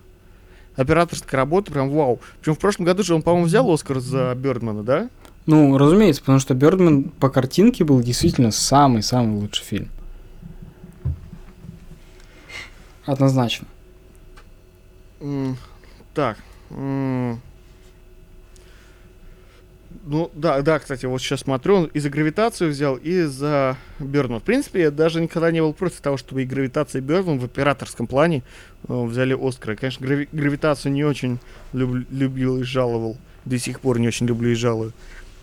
Операторская 0.77 1.41
работа 1.41 1.73
прям 1.73 1.91
вау. 1.91 2.21
Причем 2.41 2.55
в 2.55 2.59
прошлом 2.59 2.85
году 2.87 3.03
же 3.03 3.15
он, 3.15 3.23
по-моему, 3.23 3.47
взял 3.47 3.69
Оскар 3.71 3.99
за 4.01 4.35
Бёрдмана, 4.37 4.83
да? 4.85 5.11
Ну, 5.47 5.77
разумеется, 5.79 6.23
потому 6.23 6.39
что 6.39 6.55
Бёрдман 6.55 7.05
по 7.05 7.29
картинке 7.31 7.85
был 7.85 8.01
действительно 8.01 8.51
самый-самый 8.51 9.41
лучший 9.41 9.65
фильм. 9.65 9.89
Однозначно. 13.07 13.67
М, 15.21 15.57
Так. 16.15 16.37
м. 16.71 17.41
Ну, 20.05 20.31
да, 20.35 20.61
да, 20.63 20.79
кстати, 20.79 21.07
вот 21.07 21.21
сейчас 21.21 21.41
смотрю, 21.41 21.77
он 21.77 21.85
и 21.87 21.99
за 21.99 22.11
гравитацию 22.11 22.71
взял, 22.71 22.97
и 22.97 23.23
за 23.23 23.77
Бёрдман. 23.99 24.41
В 24.41 24.43
принципе, 24.43 24.83
я 24.83 24.91
даже 24.91 25.21
никогда 25.21 25.51
не 25.51 25.61
был 25.63 25.73
против 25.73 26.01
того, 26.01 26.17
чтобы 26.19 26.43
и 26.43 26.47
гравитация, 26.47 27.01
и 27.01 27.03
Бёрдман 27.03 27.39
в 27.39 27.45
операторском 27.45 28.07
плане 28.07 28.43
э, 28.87 29.05
взяли 29.05 29.35
Оскара. 29.35 29.77
Конечно, 29.77 30.05
грави- 30.05 30.29
гравитацию 30.33 30.93
не 30.93 31.05
очень 31.05 31.39
люб- 31.73 32.07
любил 32.11 32.61
и 32.61 32.65
жаловал. 32.65 33.17
До 33.45 33.59
сих 33.59 33.81
пор 33.81 33.99
не 33.99 34.09
очень 34.09 34.27
люблю 34.27 34.51
и 34.51 34.55
жалую, 34.55 34.93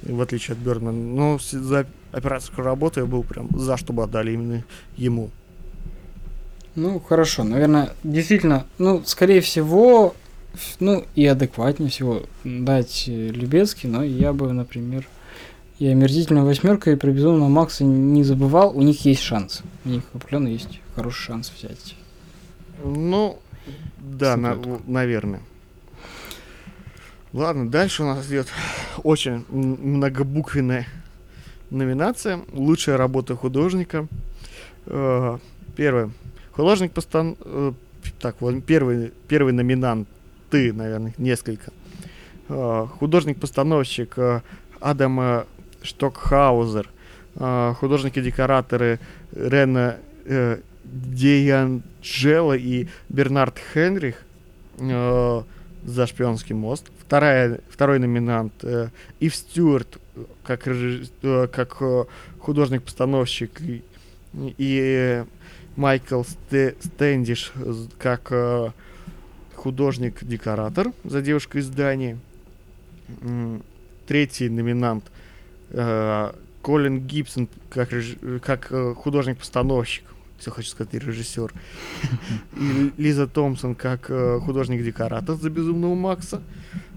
в 0.04 0.22
отличие 0.22 0.54
от 0.54 0.60
Бёрдмана. 0.60 0.98
Но 0.98 1.40
за 1.40 1.88
операторскую 2.12 2.66
работу 2.66 3.00
я 3.00 3.06
был 3.08 3.24
прям 3.24 3.50
за, 3.58 3.78
чтобы 3.78 4.04
отдали 4.04 4.32
именно 4.34 4.64
ему. 4.96 5.32
Ну, 6.76 7.00
хорошо, 7.00 7.44
наверное, 7.44 7.94
действительно, 8.04 8.66
ну, 8.78 9.02
скорее 9.06 9.42
всего, 9.42 10.14
ну, 10.80 11.06
и 11.16 11.26
адекватнее 11.26 11.90
всего 11.90 12.24
дать 12.44 13.06
э, 13.08 13.30
Любецкий, 13.30 13.90
но 13.90 14.04
я 14.04 14.34
бы, 14.34 14.52
например, 14.54 15.08
и 15.80 15.88
омерзительную 15.88 16.46
восьмерку, 16.46 16.90
и 16.90 16.96
про 16.96 17.12
безумного 17.12 17.50
Макса 17.50 17.84
не 17.84 18.24
забывал, 18.24 18.76
у 18.78 18.82
них 18.82 19.04
есть 19.06 19.22
шанс. 19.22 19.62
У 19.84 19.90
них 19.90 20.04
определенно 20.14 20.48
есть 20.48 20.80
хороший 20.96 21.24
шанс 21.24 21.52
взять. 21.56 21.96
Ну, 22.84 23.40
да, 23.98 24.38
на- 24.38 24.58
наверное. 24.88 25.42
Ладно, 27.34 27.70
дальше 27.70 28.04
у 28.04 28.06
нас 28.06 28.26
идет 28.28 28.48
очень 29.04 29.44
многобуквенная 29.50 30.88
номинация. 31.70 32.40
Лучшая 32.54 32.96
работа 32.98 33.36
художника. 33.36 34.08
Э, 34.86 35.38
Первое. 35.76 36.12
Художник 36.54 36.94
постан... 36.94 37.36
э, 37.42 37.74
Так, 38.22 38.38
вот 38.40 38.64
первый, 38.64 39.12
первый 39.28 39.52
номинант. 39.52 40.08
Ты, 40.50 40.74
наверное, 40.74 41.14
несколько. 41.18 41.72
Э, 42.50 42.88
Художник-постановщик 43.00 44.14
э, 44.18 44.42
Штокхаузер. 45.82 46.90
Э, 47.36 47.74
Художники-декораторы 47.80 49.00
Рена 49.34 49.98
Дианджело 50.84 52.54
и 52.56 52.88
Бернард 53.10 53.58
Хенрих. 53.74 54.16
За 54.78 56.08
«Шпионский 56.08 56.56
мост». 56.56 56.88
Вторая, 57.06 57.60
второй 57.70 58.00
номинант 58.00 58.64
Ив 59.20 59.36
Стюарт 59.36 60.00
как, 60.44 60.68
как 61.52 61.78
художник-постановщик 62.40 63.62
и, 64.58 65.24
Майкл 65.76 66.24
Сте- 66.24 66.76
Стэндиш 66.82 67.54
как 68.00 68.28
э, 68.32 68.72
художник-декоратор 69.66 70.92
за 71.04 71.24
«Девушка 71.24 71.58
из 71.58 71.68
Дании». 71.70 72.20
Третий 74.06 74.48
номинант 74.48 75.06
э, 75.72 76.32
Колин 76.62 77.00
Гибсон 77.08 77.50
как, 77.72 77.92
реж- 77.92 78.40
как 78.42 78.68
э, 78.70 78.94
художник-постановщик. 78.94 80.04
Все 80.38 80.52
хочу 80.52 80.70
сказать, 80.70 80.94
и 80.94 81.00
режиссер. 81.00 81.52
И 82.62 82.92
Лиза 82.98 83.26
Томпсон 83.26 83.74
как 83.74 84.12
э, 84.12 84.40
художник-декоратор 84.40 85.36
за 85.36 85.50
«Безумного 85.50 85.96
Макса». 85.96 86.44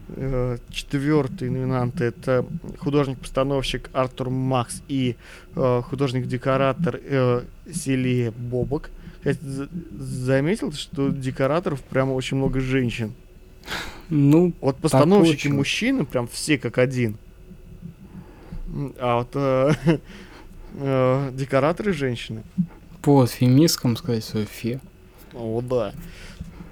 Э, 0.08 0.58
Четвертый 0.68 1.48
номинант 1.48 2.02
это 2.02 2.44
художник-постановщик 2.80 3.88
Артур 3.94 4.28
Макс 4.28 4.82
и 4.88 5.16
э, 5.56 5.82
художник-декоратор 5.86 7.00
э, 7.02 7.42
Селия 7.72 8.30
Бобок. 8.30 8.90
За- 9.40 9.68
заметил, 9.98 10.72
что 10.72 11.10
декораторов 11.10 11.82
прямо 11.82 12.12
очень 12.12 12.36
много 12.36 12.60
женщин. 12.60 13.12
Ну, 14.08 14.54
Вот 14.60 14.76
постановщики 14.78 15.48
мужчины 15.48 16.04
прям 16.06 16.26
все 16.28 16.56
как 16.58 16.78
один. 16.78 17.16
А 18.98 19.18
вот 19.18 19.30
э, 19.34 19.72
э, 20.74 21.30
декораторы 21.34 21.92
женщины. 21.92 22.42
по 23.02 23.26
феминисткам 23.26 23.96
сказать 23.96 24.24
свое 24.24 24.46
фе. 24.46 24.80
О, 25.34 25.60
да. 25.60 25.92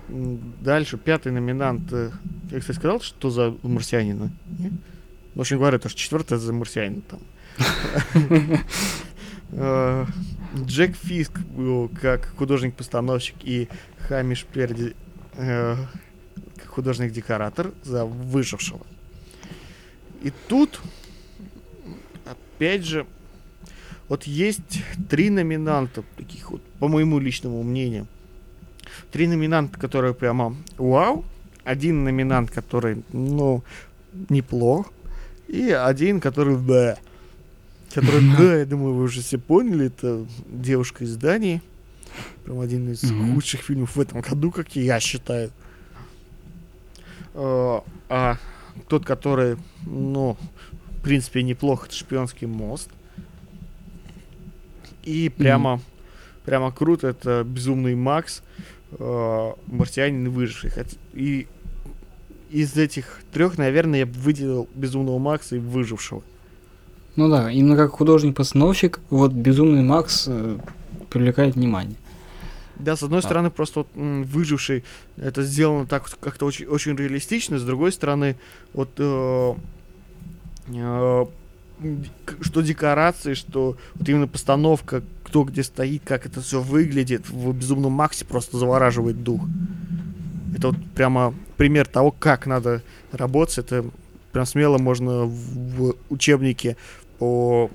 Дальше, 0.09 0.97
пятый 0.99 1.33
номинант. 1.33 1.93
э, 1.93 2.11
Я, 2.51 2.61
кстати, 2.61 2.77
сказал, 2.79 3.01
что 3.01 3.31
за 3.31 3.55
марсианина? 3.63 4.31
Не? 4.59 4.73
В 5.35 5.41
общем 5.41 5.59
говоря, 5.59 5.79
то, 5.79 5.89
что 5.89 5.99
четвертое 5.99 6.39
за 6.39 6.53
марсианина 6.53 7.03
там. 7.11 7.21
Джек 10.65 10.97
Фиск 10.97 11.39
был 11.39 11.91
как 12.01 12.35
художник-постановщик 12.37 13.37
и 13.43 13.69
Хамиш 13.99 14.45
Перди 14.45 14.95
э, 15.35 15.77
художник-декоратор 16.67 17.73
за 17.83 18.05
выжившего. 18.05 18.81
И 20.23 20.33
тут, 20.49 20.81
опять 22.25 22.85
же, 22.85 23.07
вот 24.09 24.25
есть 24.25 24.83
три 25.09 25.31
номинанта, 25.31 26.05
таких 26.17 26.51
вот, 26.51 26.63
по 26.79 26.89
моему 26.89 27.19
личному 27.19 27.63
мнению. 27.63 28.07
Три 29.11 29.27
номинанта, 29.27 29.79
которые 29.79 30.15
прямо 30.15 30.57
вау. 30.79 31.25
Один 31.65 32.05
номинант, 32.05 32.51
который, 32.51 33.03
ну, 33.13 33.65
неплох. 34.29 34.93
И 35.49 35.71
один, 35.71 36.21
который 36.21 36.57
да. 36.57 36.99
Который, 37.95 38.37
да, 38.37 38.57
я 38.57 38.67
думаю, 38.67 38.95
вы 38.95 39.05
уже 39.05 39.23
все 39.23 39.39
поняли, 39.39 39.87
это 39.87 40.27
девушка 40.49 41.05
из 41.05 41.17
Дании. 41.17 41.63
Прям 42.45 42.61
один 42.61 42.93
из 42.93 43.03
худших 43.11 43.61
фильмов 43.61 43.97
в 43.97 44.01
этом 44.01 44.21
году, 44.21 44.51
как 44.51 44.75
я 44.77 45.01
считаю. 45.01 45.51
Э, 47.35 47.81
А 48.09 48.39
тот, 48.89 49.05
который, 49.05 49.57
ну, 49.85 50.37
в 50.99 51.03
принципе, 51.03 51.43
неплохо, 51.43 51.87
это 51.87 51.97
шпионский 51.97 52.47
мост. 52.47 52.91
И 55.05 55.29
прямо, 55.29 55.81
прямо 56.45 56.73
круто, 56.73 57.09
это 57.09 57.45
безумный 57.45 57.95
Макс, 57.95 58.43
э, 58.93 59.53
марсианин 59.67 60.27
и 60.27 60.29
выживший. 60.29 60.73
И 61.15 61.47
из 62.51 62.77
этих 62.77 63.23
трех, 63.33 63.59
наверное, 63.59 64.01
я 64.01 64.07
бы 64.07 64.13
выделил 64.15 64.69
безумного 64.75 65.19
Макса 65.19 65.57
и 65.57 65.59
выжившего. 65.59 66.23
Ну 67.17 67.29
да, 67.31 67.51
именно 67.51 67.77
как 67.77 67.93
художник-постановщик, 67.93 69.01
вот 69.11 69.33
Безумный 69.33 69.83
Макс 69.83 70.27
э, 70.29 70.59
привлекает 71.11 71.55
внимание. 71.55 71.97
Да, 72.79 72.95
с 72.95 73.03
одной 73.03 73.23
Да. 73.23 73.29
стороны, 73.29 73.51
просто 73.51 73.81
вот, 73.81 73.89
м, 73.95 74.25
выживший, 74.25 74.85
это 75.17 75.43
сделано 75.43 75.87
так 75.87 76.03
вот 76.05 76.19
как-то 76.21 76.45
очень, 76.45 76.67
очень 76.67 76.95
реалистично, 76.95 77.59
с 77.59 77.65
другой 77.65 77.91
стороны, 77.93 78.37
вот 78.75 78.91
э, 78.99 79.55
э, 80.75 81.27
что 82.43 82.61
декорации, 82.61 83.33
что 83.35 83.77
вот 83.95 84.09
именно 84.09 84.29
постановка, 84.29 85.03
кто 85.25 85.45
где 85.45 85.63
стоит, 85.63 86.03
как 86.05 86.27
это 86.27 86.41
все 86.43 86.61
выглядит 86.61 87.29
в 87.31 87.53
Безумном 87.55 87.93
Максе 87.93 88.25
просто 88.27 88.59
завораживает 88.59 89.23
дух. 89.23 89.41
Это 90.57 90.69
вот 90.69 90.77
прямо 90.95 91.35
пример 91.57 91.87
того, 91.87 92.11
как 92.11 92.47
надо 92.47 92.83
работать. 93.13 93.59
Это 93.59 93.85
прям 94.33 94.47
смело 94.47 94.79
можно 94.79 95.25
в, 95.25 95.31
в 95.31 95.95
учебнике 96.09 96.77
по 97.19 97.71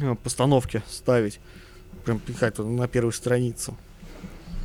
э, 0.00 0.14
постановке 0.22 0.82
ставить. 0.88 1.40
Прям 2.04 2.18
пихать 2.20 2.58
на 2.58 2.88
первую 2.88 3.12
страницу. 3.12 3.76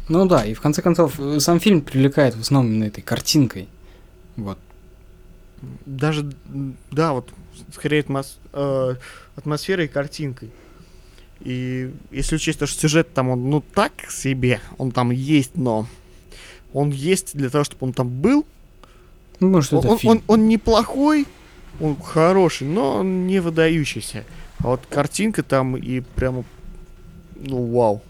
Ну 0.10 0.26
да, 0.26 0.46
и 0.46 0.54
в 0.54 0.62
конце 0.62 0.82
концов, 0.82 1.20
э, 1.20 1.40
сам 1.40 1.60
фильм 1.60 1.82
привлекает 1.82 2.36
в 2.36 2.42
основном 2.42 2.72
именно 2.74 2.86
этой 2.86 3.02
картинкой. 3.02 3.68
Вот. 4.36 4.58
Даже, 5.86 6.30
да, 6.92 7.14
вот, 7.14 7.30
скорее 7.74 8.02
атмос- 8.02 8.38
э, 8.52 8.96
атмосферой 9.36 9.86
и 9.86 9.88
картинкой. 9.90 10.52
И 11.40 11.92
если 12.12 12.36
учесть 12.36 12.60
то, 12.60 12.68
что 12.68 12.80
сюжет 12.82 13.14
там, 13.14 13.30
он, 13.30 13.50
ну, 13.50 13.62
так 13.74 13.92
себе, 14.10 14.60
он 14.78 14.92
там 14.92 15.12
есть, 15.12 15.56
но 15.56 15.88
он 16.74 16.90
есть 16.92 17.36
для 17.36 17.50
того, 17.50 17.64
чтобы 17.64 17.86
он 17.88 17.94
там 17.94 18.10
был. 18.10 18.46
Ну, 19.40 19.50
может, 19.50 19.74
Он, 19.74 19.80
это 19.80 19.88
он, 19.90 19.98
фильм. 19.98 20.12
он- 20.14 20.24
он 20.28 20.48
неплохой, 20.48 21.26
он 21.80 21.96
хороший, 22.00 22.68
но 22.68 22.98
он 22.98 23.28
не 23.28 23.40
выдающийся. 23.40 24.26
А 24.60 24.68
вот 24.68 24.82
картинка 24.90 25.44
там 25.44 25.76
и 25.76 26.00
прямо, 26.02 26.46
ну, 27.36 27.66
вау. 27.66 28.02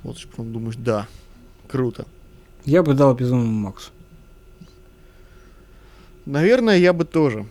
Смотришь, 0.00 0.26
прям 0.28 0.52
думаешь, 0.52 0.76
да, 0.76 1.08
круто. 1.68 2.06
Я 2.64 2.82
бы 2.82 2.94
дал 2.94 3.14
Безумному 3.14 3.52
Максу. 3.52 3.90
Наверное, 6.26 6.78
я 6.78 6.92
бы 6.92 7.04
тоже. 7.04 7.46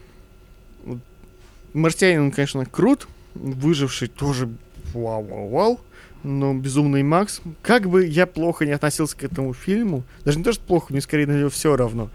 Марсианин, 1.73 2.21
он, 2.21 2.32
конечно, 2.32 2.65
крут. 2.65 3.08
Выживший 3.34 4.08
тоже 4.08 4.49
вау-вау-вау. 4.93 5.79
Но 6.23 6.53
Безумный 6.53 7.03
Макс, 7.03 7.41
как 7.62 7.89
бы 7.89 8.06
я 8.06 8.25
плохо 8.25 8.65
не 8.65 8.71
относился 8.71 9.17
к 9.17 9.23
этому 9.23 9.53
фильму, 9.53 10.03
даже 10.23 10.38
не 10.38 10.43
то, 10.43 10.53
что 10.53 10.63
плохо, 10.63 10.88
мне 10.89 11.01
скорее 11.01 11.27
на 11.27 11.38
него 11.38 11.49
все 11.49 11.75
равно. 11.75 12.10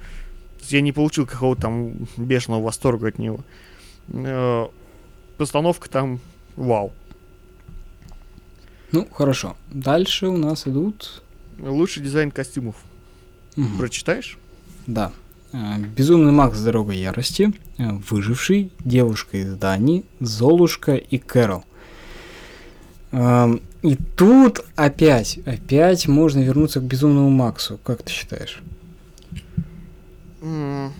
Я 0.68 0.80
не 0.80 0.92
получил 0.92 1.26
какого-то 1.26 1.62
там 1.62 1.92
бешеного 2.16 2.62
восторга 2.62 3.08
от 3.08 3.18
него. 3.18 3.40
Э, 4.08 4.66
Постановка 5.36 5.88
там 5.88 6.20
вау. 6.56 6.92
Ну, 8.92 9.06
хорошо. 9.12 9.56
Дальше 9.70 10.26
у 10.28 10.36
нас 10.36 10.66
идут... 10.66 11.22
Лучший 11.58 12.02
дизайн 12.04 12.30
костюмов. 12.30 12.76
Мгм. 13.56 13.78
Прочитаешь? 13.78 14.38
Да. 14.86 15.12
Э, 15.52 15.78
Безумный 15.78 16.32
Макс 16.32 16.58
Дорога 16.60 16.92
Ярости, 16.92 17.52
э, 17.78 17.90
Выживший, 18.10 18.70
Девушка 18.80 19.38
из 19.38 19.54
Дании, 19.56 20.04
Золушка 20.20 20.94
и 20.94 21.18
Кэрол. 21.18 21.64
Эм, 23.10 23.60
И 23.82 23.96
тут 24.16 24.60
опять, 24.76 25.38
опять 25.46 26.08
можно 26.08 26.40
вернуться 26.40 26.80
к 26.80 26.84
Безумному 26.84 27.30
Максу. 27.30 27.78
Как 27.82 28.02
ты 28.02 28.10
считаешь? 28.12 28.60
М, 30.42 30.92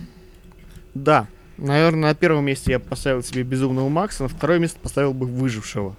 Да. 0.93 1.27
Наверное, 1.57 2.09
на 2.09 2.15
первом 2.15 2.45
месте 2.45 2.71
я 2.71 2.79
поставил 2.79 3.21
себе 3.21 3.43
Безумного 3.43 3.89
Макса, 3.89 4.23
на 4.23 4.29
второе 4.29 4.59
место 4.59 4.79
поставил 4.79 5.13
бы 5.13 5.25
Выжившего. 5.25 5.95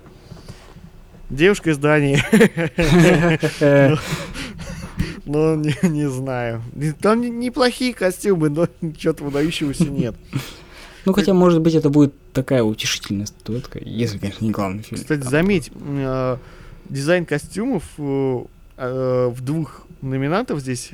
Девушка 1.29 1.71
из 1.71 1.79
Дании. 1.79 2.19
Ну, 5.27 5.55
не, 5.57 5.75
не 5.83 6.09
знаю. 6.11 6.63
Там 7.01 7.21
не- 7.21 7.31
неплохие 7.31 7.95
костюмы, 7.95 8.49
но 8.49 8.69
чего-то 8.97 9.25
выдающегося 9.25 9.85
нет. 9.85 10.15
Ну, 11.05 11.13
хотя, 11.13 11.35
может 11.35 11.61
быть, 11.61 11.75
это 11.75 11.89
будет 11.89 12.15
такая 12.33 12.63
утешительная 12.63 13.27
статуэтка, 13.27 13.79
если, 13.79 14.19
конечно, 14.19 14.45
не 14.45 14.51
главный 14.51 14.83
фильм. 14.83 15.01
Кстати, 15.01 15.23
заметь, 15.23 15.71
э, 15.75 16.37
дизайн 16.89 17.27
костюмов 17.27 17.85
э, 17.99 18.45
э, 18.77 19.29
в 19.33 19.41
двух 19.43 19.83
номинантах 20.03 20.61
здесь 20.61 20.91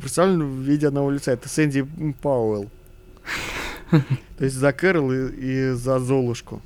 представлен 0.00 0.42
в 0.42 0.60
виде 0.60 0.88
одного 0.88 1.10
лица. 1.10 1.32
Это 1.32 1.48
Сэнди 1.48 1.86
Пауэлл. 2.22 2.70
То 3.90 4.44
есть 4.44 4.56
за 4.56 4.72
Кэрол 4.72 5.12
и, 5.12 5.28
и 5.36 5.70
за 5.72 5.98
Золушку. 6.00 6.62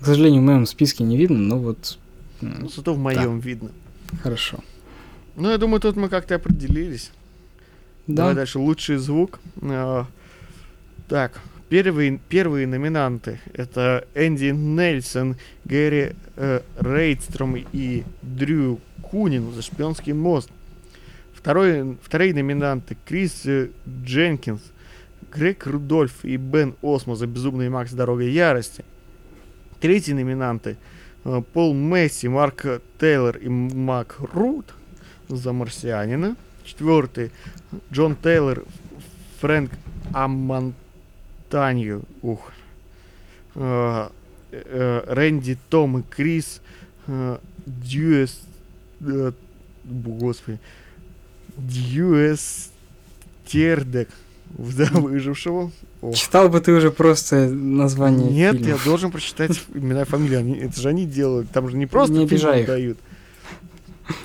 К 0.00 0.06
сожалению, 0.06 0.42
в 0.42 0.44
моем 0.44 0.66
списке 0.66 1.04
не 1.04 1.16
видно, 1.16 1.38
но 1.38 1.58
вот... 1.58 1.98
Ну, 2.40 2.68
зато 2.68 2.94
в 2.94 2.98
моем 2.98 3.40
видно. 3.40 3.70
Хорошо. 4.22 4.58
Ну, 5.36 5.50
я 5.50 5.58
думаю, 5.58 5.80
тут 5.80 5.96
мы 5.96 6.08
как-то 6.08 6.36
определились. 6.36 7.10
Да. 8.06 8.16
Давай 8.16 8.34
дальше. 8.34 8.58
Лучший 8.58 8.96
звук. 8.98 9.40
А, 9.62 10.06
так, 11.08 11.40
первые, 11.68 12.20
первые 12.28 12.66
номинанты. 12.66 13.40
Это 13.52 14.06
Энди 14.14 14.52
Нельсон, 14.52 15.36
Гэри 15.64 16.12
э, 16.36 16.60
Рейдстром 16.78 17.56
и 17.56 18.04
Дрю 18.22 18.80
Кунин 19.02 19.52
за 19.52 19.62
«Шпионский 19.62 20.12
мост». 20.12 20.50
Второй, 21.46 21.96
вторые 22.02 22.34
номинанты 22.34 22.96
Крис 23.06 23.46
э, 23.46 23.68
Дженкинс, 24.02 24.60
Грег 25.30 25.64
Рудольф 25.68 26.24
и 26.24 26.36
Бен 26.38 26.74
Осмо 26.82 27.14
за 27.14 27.28
«Безумный 27.28 27.68
Макс. 27.68 27.92
Дорога 27.92 28.24
ярости». 28.24 28.84
Третьи 29.78 30.12
номинанты 30.12 30.76
э, 31.24 31.42
Пол 31.52 31.72
Месси, 31.72 32.26
Марк 32.26 32.82
Тейлор 32.98 33.36
и 33.36 33.48
Мак 33.48 34.16
Рут 34.32 34.74
за 35.28 35.52
«Марсианина». 35.52 36.34
Четвертый 36.64 37.30
Джон 37.92 38.16
Тейлор, 38.16 38.64
Фрэнк 39.38 39.70
Амантанью, 40.12 42.02
ух, 42.22 42.50
э, 43.54 44.08
Рэнди 44.50 45.56
Том 45.70 46.00
и 46.00 46.02
Крис 46.02 46.60
Дьюэс, 47.06 48.40
господи, 49.84 50.58
Дьюэс 51.56 52.70
Тердек 53.46 54.08
за 54.58 54.84
выжившего. 54.86 55.70
Ох. 56.02 56.14
Читал 56.14 56.48
бы 56.48 56.60
ты 56.60 56.72
уже 56.72 56.90
просто 56.90 57.48
название 57.48 58.30
Нет, 58.30 58.56
фильма. 58.56 58.70
я 58.72 58.78
должен 58.84 59.10
прочитать 59.10 59.60
имена 59.74 60.02
и 60.02 60.04
фамилии. 60.04 60.36
Они- 60.36 60.58
это 60.58 60.80
же 60.80 60.88
они 60.88 61.06
делают. 61.06 61.50
Там 61.50 61.68
же 61.68 61.76
не 61.76 61.86
просто 61.86 62.14
Не 62.14 62.24
обижай 62.24 62.60
их. 62.60 62.66
дают. 62.66 62.98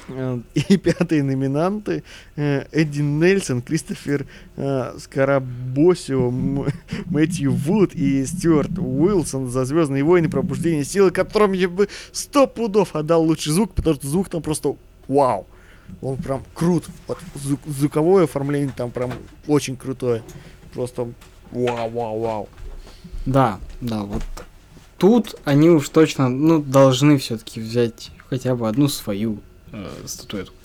Э, 0.10 0.39
И 0.54 0.78
пятые 0.78 1.24
номинанты 1.24 2.04
э, 2.36 2.65
Эдди 2.72 3.02
Нельсон, 3.02 3.62
Кристофер 3.63 4.28
э, 4.58 4.94
Скарабосио, 5.00 6.30
Мэтью 7.06 7.52
Вуд 7.54 7.96
и 7.96 8.24
Стюарт 8.26 8.78
Уилсон 8.78 9.50
за 9.50 9.65
Звездные 9.65 10.04
войны 10.04 10.30
Пробуждение 10.30 10.84
силы, 10.86 11.10
которым 11.10 11.54
я 11.54 11.67
бы 11.67 11.88
сто 12.12 12.46
пудов 12.46 12.96
отдал 12.96 13.24
лучший 13.24 13.54
звук, 13.54 13.74
потому 13.74 13.96
что 13.96 14.08
звук 14.08 14.30
там 14.30 14.41
просто 14.44 14.76
вау. 15.08 15.48
Он 16.01 16.17
прям 16.17 16.43
крут. 16.54 16.86
Вот 17.08 17.17
звук- 17.36 17.67
звуковое 17.67 18.23
оформление 18.25 18.73
там 18.75 18.91
прям 18.91 19.12
очень 19.47 19.75
крутое. 19.75 20.23
Просто 20.73 21.12
вау, 21.51 21.89
вау, 21.89 22.19
вау. 22.19 22.49
Да, 23.25 23.60
да, 23.82 24.04
вот 24.04 24.23
тут 24.97 25.36
они 25.45 25.69
уж 25.69 25.89
точно, 25.89 26.30
ну, 26.30 26.62
должны 26.62 27.17
все-таки 27.17 27.60
взять 27.60 28.12
хотя 28.30 28.56
бы 28.56 28.67
одну 28.67 28.88
свою 28.88 29.39
э, 29.71 29.88
статуэтку. 30.06 30.56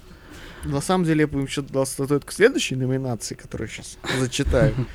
На 0.65 0.81
самом 0.81 1.05
деле, 1.05 1.21
я 1.23 1.27
бы 1.27 1.41
еще 1.43 1.63
дал 1.63 1.87
статуэтку 1.87 2.33
следующей 2.33 2.77
номинации, 2.77 3.35
которую 3.35 3.69
сейчас 3.69 3.99
зачитаю. 4.19 4.75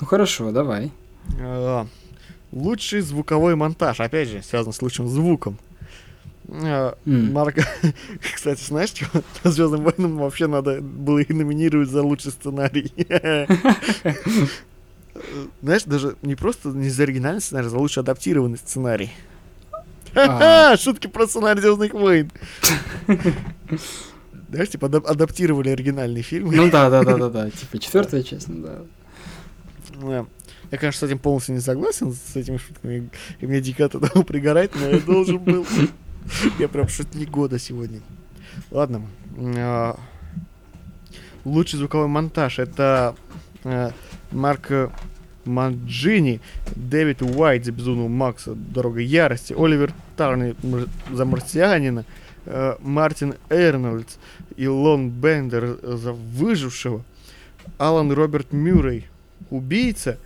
Ну 0.00 0.06
хорошо, 0.06 0.52
давай. 0.52 0.92
А, 1.40 1.84
Лучший 2.52 3.00
звуковой 3.00 3.56
монтаж. 3.56 3.98
Опять 3.98 4.28
же, 4.28 4.42
связан 4.44 4.72
с 4.72 4.80
лучшим 4.80 5.08
звуком. 5.08 5.58
А. 6.50 6.96
Марк, 7.04 7.56
кстати, 8.34 8.64
знаешь, 8.64 8.90
что 8.90 9.06
Звездным 9.50 9.82
войнам 9.82 10.16
вообще 10.16 10.46
надо 10.46 10.80
было 10.80 11.18
их 11.18 11.28
номинировать 11.28 11.90
за 11.90 12.02
лучший 12.02 12.32
сценарий. 12.32 12.92
Знаешь, 15.62 15.82
даже 15.82 16.16
не 16.22 16.36
просто 16.36 16.68
не 16.68 16.88
за 16.90 17.02
оригинальный 17.02 17.40
сценарий, 17.40 17.66
а 17.66 17.70
за 17.70 17.78
лучше 17.78 18.00
адаптированный 18.00 18.56
сценарий. 18.56 19.10
Ха-ха, 20.14 20.76
Шутки 20.76 21.08
про 21.08 21.26
сценарий 21.26 21.60
Звездных 21.60 21.92
войн. 21.92 22.30
Знаешь, 24.48 24.70
типа 24.70 24.86
адап- 24.86 25.06
адаптировали 25.06 25.70
оригинальный 25.70 26.22
фильм. 26.22 26.50
Ну 26.52 26.70
да, 26.70 26.88
да, 26.88 27.02
да, 27.02 27.16
да, 27.16 27.28
да. 27.28 27.50
Типа 27.50 27.78
четвертая 27.78 28.22
часть, 28.22 28.48
ну 28.48 28.62
да. 28.62 28.78
Да. 30.00 30.26
Я, 30.70 30.78
конечно, 30.78 31.06
с 31.06 31.10
этим 31.10 31.18
полностью 31.18 31.54
не 31.54 31.60
согласен, 31.60 32.12
с 32.12 32.36
этими 32.36 32.56
шутками. 32.58 33.10
И 33.40 33.46
мне 33.46 33.60
дико 33.60 33.86
от 33.86 33.94
этого 33.96 34.22
пригорать, 34.22 34.70
но 34.74 34.88
я 34.88 35.00
должен 35.00 35.38
был. 35.38 35.66
Я 36.58 36.68
прям 36.68 36.88
шутник 36.88 37.30
года 37.30 37.58
сегодня. 37.58 38.00
Ладно. 38.70 39.02
а, 39.36 39.98
Лучший 41.44 41.78
звуковой 41.78 42.08
монтаж. 42.08 42.58
Это 42.58 43.14
а, 43.64 43.92
Марк 44.32 44.70
э, 44.70 44.90
Манджини, 45.44 46.40
Дэвид 46.76 47.22
Уайт 47.22 47.64
за 47.64 47.72
Безумного 47.72 48.08
Макса, 48.08 48.54
Дорога 48.54 49.00
ярости, 49.00 49.54
Оливер 49.56 49.92
Тарни 50.16 50.54
за 51.10 51.24
Марсианина, 51.24 52.04
э, 52.44 52.76
Мартин 52.80 53.34
Эрнольдс 53.48 54.16
и 54.56 54.66
Лон 54.66 55.10
Бендер 55.10 55.78
за 55.82 56.12
Выжившего, 56.12 57.02
Алан 57.78 58.12
Роберт 58.12 58.52
Мюррей, 58.52 59.06
Убийца, 59.50 60.18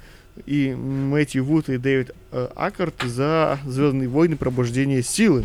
и 0.47 0.75
Мэтью 0.75 1.45
Вуд 1.45 1.69
и 1.69 1.77
Дэвид 1.77 2.13
э, 2.31 2.49
Аккарт 2.57 3.03
за 3.03 3.59
Звездные 3.67 4.09
войны 4.09 4.37
Пробуждение 4.37 5.03
силы. 5.03 5.45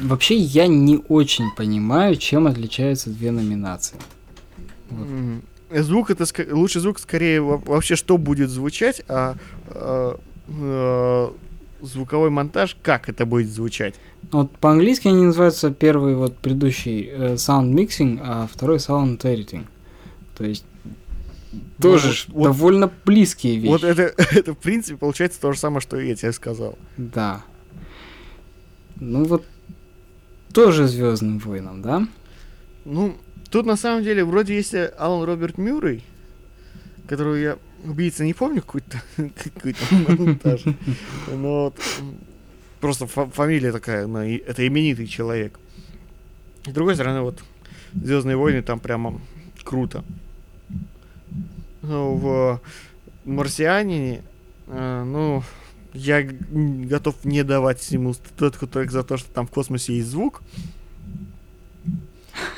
Вообще 0.00 0.36
я 0.36 0.66
не 0.66 0.98
очень 1.08 1.50
понимаю, 1.56 2.16
чем 2.16 2.46
отличаются 2.46 3.10
две 3.10 3.30
номинации. 3.30 3.96
Вот. 4.90 5.06
М, 5.06 5.42
Звук 5.70 6.10
это 6.10 6.24
лучший 6.54 6.80
звук 6.82 6.98
скорее 6.98 7.40
во- 7.40 7.56
вообще 7.56 7.96
что 7.96 8.18
будет 8.18 8.50
звучать, 8.50 9.02
а 9.08 9.36
э, 9.68 10.14
э, 10.48 11.30
звуковой 11.80 12.28
монтаж 12.30 12.76
как 12.82 13.08
это 13.08 13.24
будет 13.24 13.48
звучать. 13.50 13.94
Вот 14.30 14.50
по-английски 14.58 15.08
они 15.08 15.22
называются 15.24 15.70
первый 15.70 16.14
вот 16.14 16.36
предыдущий 16.36 17.08
э, 17.10 17.34
sound 17.34 17.72
mixing, 17.72 18.20
а 18.22 18.46
второй 18.52 18.76
sound 18.78 19.18
editing. 19.22 19.64
То 20.36 20.44
есть 20.44 20.64
тоже 21.80 22.08
вот- 22.08 22.14
ж 22.16 22.26
вот- 22.28 22.44
довольно 22.44 22.90
близкие 23.06 23.56
вещи. 23.56 23.70
Вот 23.70 23.82
это, 23.84 24.02
это 24.36 24.52
в 24.54 24.58
принципе 24.58 24.98
получается 24.98 25.40
то 25.40 25.52
же 25.52 25.58
самое, 25.58 25.80
что 25.80 25.98
и 25.98 26.08
я 26.08 26.14
тебе 26.16 26.32
сказал. 26.32 26.78
Да. 26.98 27.42
Ну 29.00 29.24
вот 29.24 29.44
тоже 30.52 30.86
Звездным 30.88 31.38
войнам, 31.38 31.82
да? 31.82 32.06
Ну, 32.84 33.16
тут 33.50 33.66
на 33.66 33.76
самом 33.76 34.02
деле 34.02 34.24
вроде 34.24 34.54
есть 34.54 34.74
Алан 34.98 35.24
Роберт 35.24 35.58
Мюррей, 35.58 36.04
которого 37.08 37.34
я 37.34 37.58
убийца 37.84 38.24
не 38.24 38.34
помню 38.34 38.60
какой-то 38.62 39.00
какой-то 39.16 39.84
монтаж. 39.94 40.64
Но 41.32 41.64
вот, 41.64 41.80
просто 42.80 43.06
фа- 43.06 43.26
фамилия 43.26 43.72
такая, 43.72 44.06
ну, 44.06 44.18
это 44.20 44.66
именитый 44.66 45.06
человек. 45.06 45.58
С 46.66 46.70
другой 46.72 46.94
стороны, 46.94 47.20
вот 47.22 47.42
Звездные 47.94 48.36
войны 48.36 48.62
там 48.62 48.80
прямо 48.80 49.20
круто. 49.64 50.02
Ну, 51.82 52.14
в 52.14 52.60
Марсианине, 53.24 54.22
э, 54.68 55.04
ну, 55.04 55.42
я 55.92 56.22
готов 56.22 57.24
не 57.24 57.44
давать 57.44 57.90
ему 57.90 58.14
статуэтку 58.14 58.66
только 58.66 58.92
за 58.92 59.02
то, 59.02 59.16
что 59.16 59.30
там 59.32 59.46
в 59.46 59.50
космосе 59.50 59.96
есть 59.96 60.08
звук. 60.08 60.42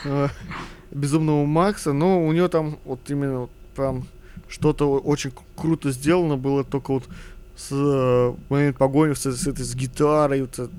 Э, 0.05 0.29
Безумного 0.93 1.45
Макса, 1.45 1.93
но 1.93 2.25
у 2.25 2.33
него 2.33 2.47
там 2.47 2.79
вот 2.85 3.01
именно 3.09 3.41
вот 3.41 3.51
прям 3.75 4.07
что-то 4.49 4.99
очень 5.01 5.33
круто 5.57 5.91
сделано 5.91 6.37
было 6.37 6.63
только 6.63 6.93
вот 6.93 7.05
с 7.57 7.71
э, 7.73 8.35
момент 8.49 8.77
погони 8.77 9.15
с, 9.15 9.27
с 9.27 9.47
этой 9.49 9.65
с 9.65 9.75
гитарой. 9.75 10.43
Вот, 10.43 10.71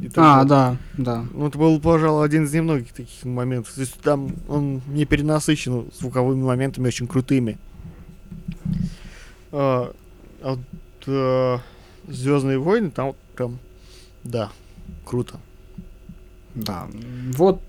и 0.00 0.08
так 0.08 0.18
А, 0.18 0.38
вот. 0.40 0.48
да, 0.48 0.76
да. 0.98 1.24
Ну, 1.32 1.48
это 1.48 1.58
был, 1.58 1.80
пожалуй, 1.80 2.26
один 2.26 2.44
из 2.44 2.52
немногих 2.52 2.92
таких 2.92 3.24
моментов. 3.24 3.72
То 3.72 3.80
есть 3.80 3.98
там 4.00 4.30
он 4.48 4.82
не 4.88 5.06
перенасыщен 5.06 5.90
звуковыми 5.98 6.42
моментами 6.42 6.88
очень 6.88 7.06
крутыми. 7.06 7.56
А, 9.50 9.92
а 10.42 10.58
вот 11.06 11.70
Звездные 12.08 12.58
войны 12.58 12.90
там 12.90 13.14
прям, 13.36 13.58
да, 14.24 14.50
круто. 15.04 15.36
Да. 16.54 16.86
Вот 17.34 17.60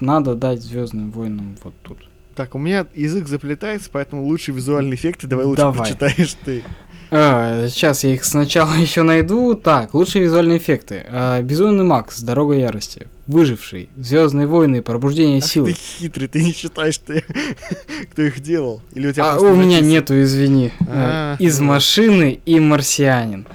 надо 0.00 0.34
дать 0.34 0.62
Звездным 0.62 1.10
войнам 1.10 1.56
вот 1.62 1.74
тут. 1.82 1.98
Так, 2.34 2.54
у 2.54 2.58
меня 2.58 2.86
язык 2.94 3.26
заплетается, 3.26 3.90
поэтому 3.92 4.24
лучшие 4.24 4.54
визуальные 4.54 4.94
эффекты 4.94 5.26
давай 5.26 5.44
лучше 5.44 5.56
Давай. 5.62 5.78
прочитаешь 5.78 6.36
ты. 6.44 6.62
А, 7.10 7.66
сейчас 7.68 8.04
я 8.04 8.14
их 8.14 8.22
сначала 8.24 8.74
еще 8.76 9.02
найду. 9.02 9.54
Так, 9.54 9.92
лучшие 9.94 10.22
визуальные 10.24 10.58
эффекты. 10.58 11.04
А, 11.08 11.42
Безумный 11.42 11.84
Макс, 11.84 12.20
Дорога 12.20 12.54
ярости. 12.54 13.08
Выживший. 13.26 13.88
Звездные 13.96 14.46
войны, 14.46 14.82
Пробуждение 14.82 15.38
Ах 15.38 15.44
силы. 15.44 15.72
ты 15.72 15.78
хитрый, 15.78 16.28
ты 16.28 16.44
не 16.44 16.52
считаешь, 16.52 17.00
я- 17.08 17.22
кто 18.12 18.22
их 18.22 18.40
делал? 18.40 18.82
Или 18.94 19.08
у 19.08 19.12
тебя 19.12 19.32
А, 19.32 19.40
у 19.40 19.56
меня 19.56 19.80
нету, 19.80 20.20
извини. 20.22 20.70
А, 20.86 21.34
Из 21.40 21.58
машины 21.60 22.40
и 22.46 22.60
марсианин. 22.60 23.46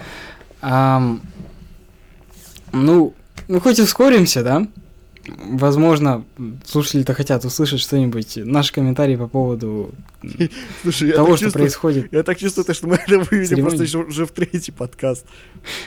Ам, 0.66 1.22
ну, 2.72 3.14
ну, 3.50 3.60
хоть 3.60 3.80
и 3.80 3.82
ускоримся, 3.82 4.44
да? 4.44 4.66
Возможно, 5.28 6.24
слушатели-то 6.66 7.14
хотят 7.14 7.44
услышать 7.44 7.82
что-нибудь, 7.82 8.38
наши 8.38 8.74
комментарии 8.74 9.18
по 9.18 9.28
поводу 9.28 9.92
Слушай, 10.82 11.12
того, 11.12 11.36
что 11.36 11.46
чувствую, 11.46 11.64
происходит. 11.64 12.14
Я 12.14 12.24
так 12.24 12.38
чувствую, 12.38 12.74
что 12.74 12.88
мы 12.88 12.96
это 12.96 13.20
выведем 13.20 13.48
Церемония. 13.48 13.62
просто 13.62 13.84
еще 13.84 13.98
уже 14.00 14.26
в 14.26 14.32
третий 14.32 14.72
подкаст. 14.72 15.26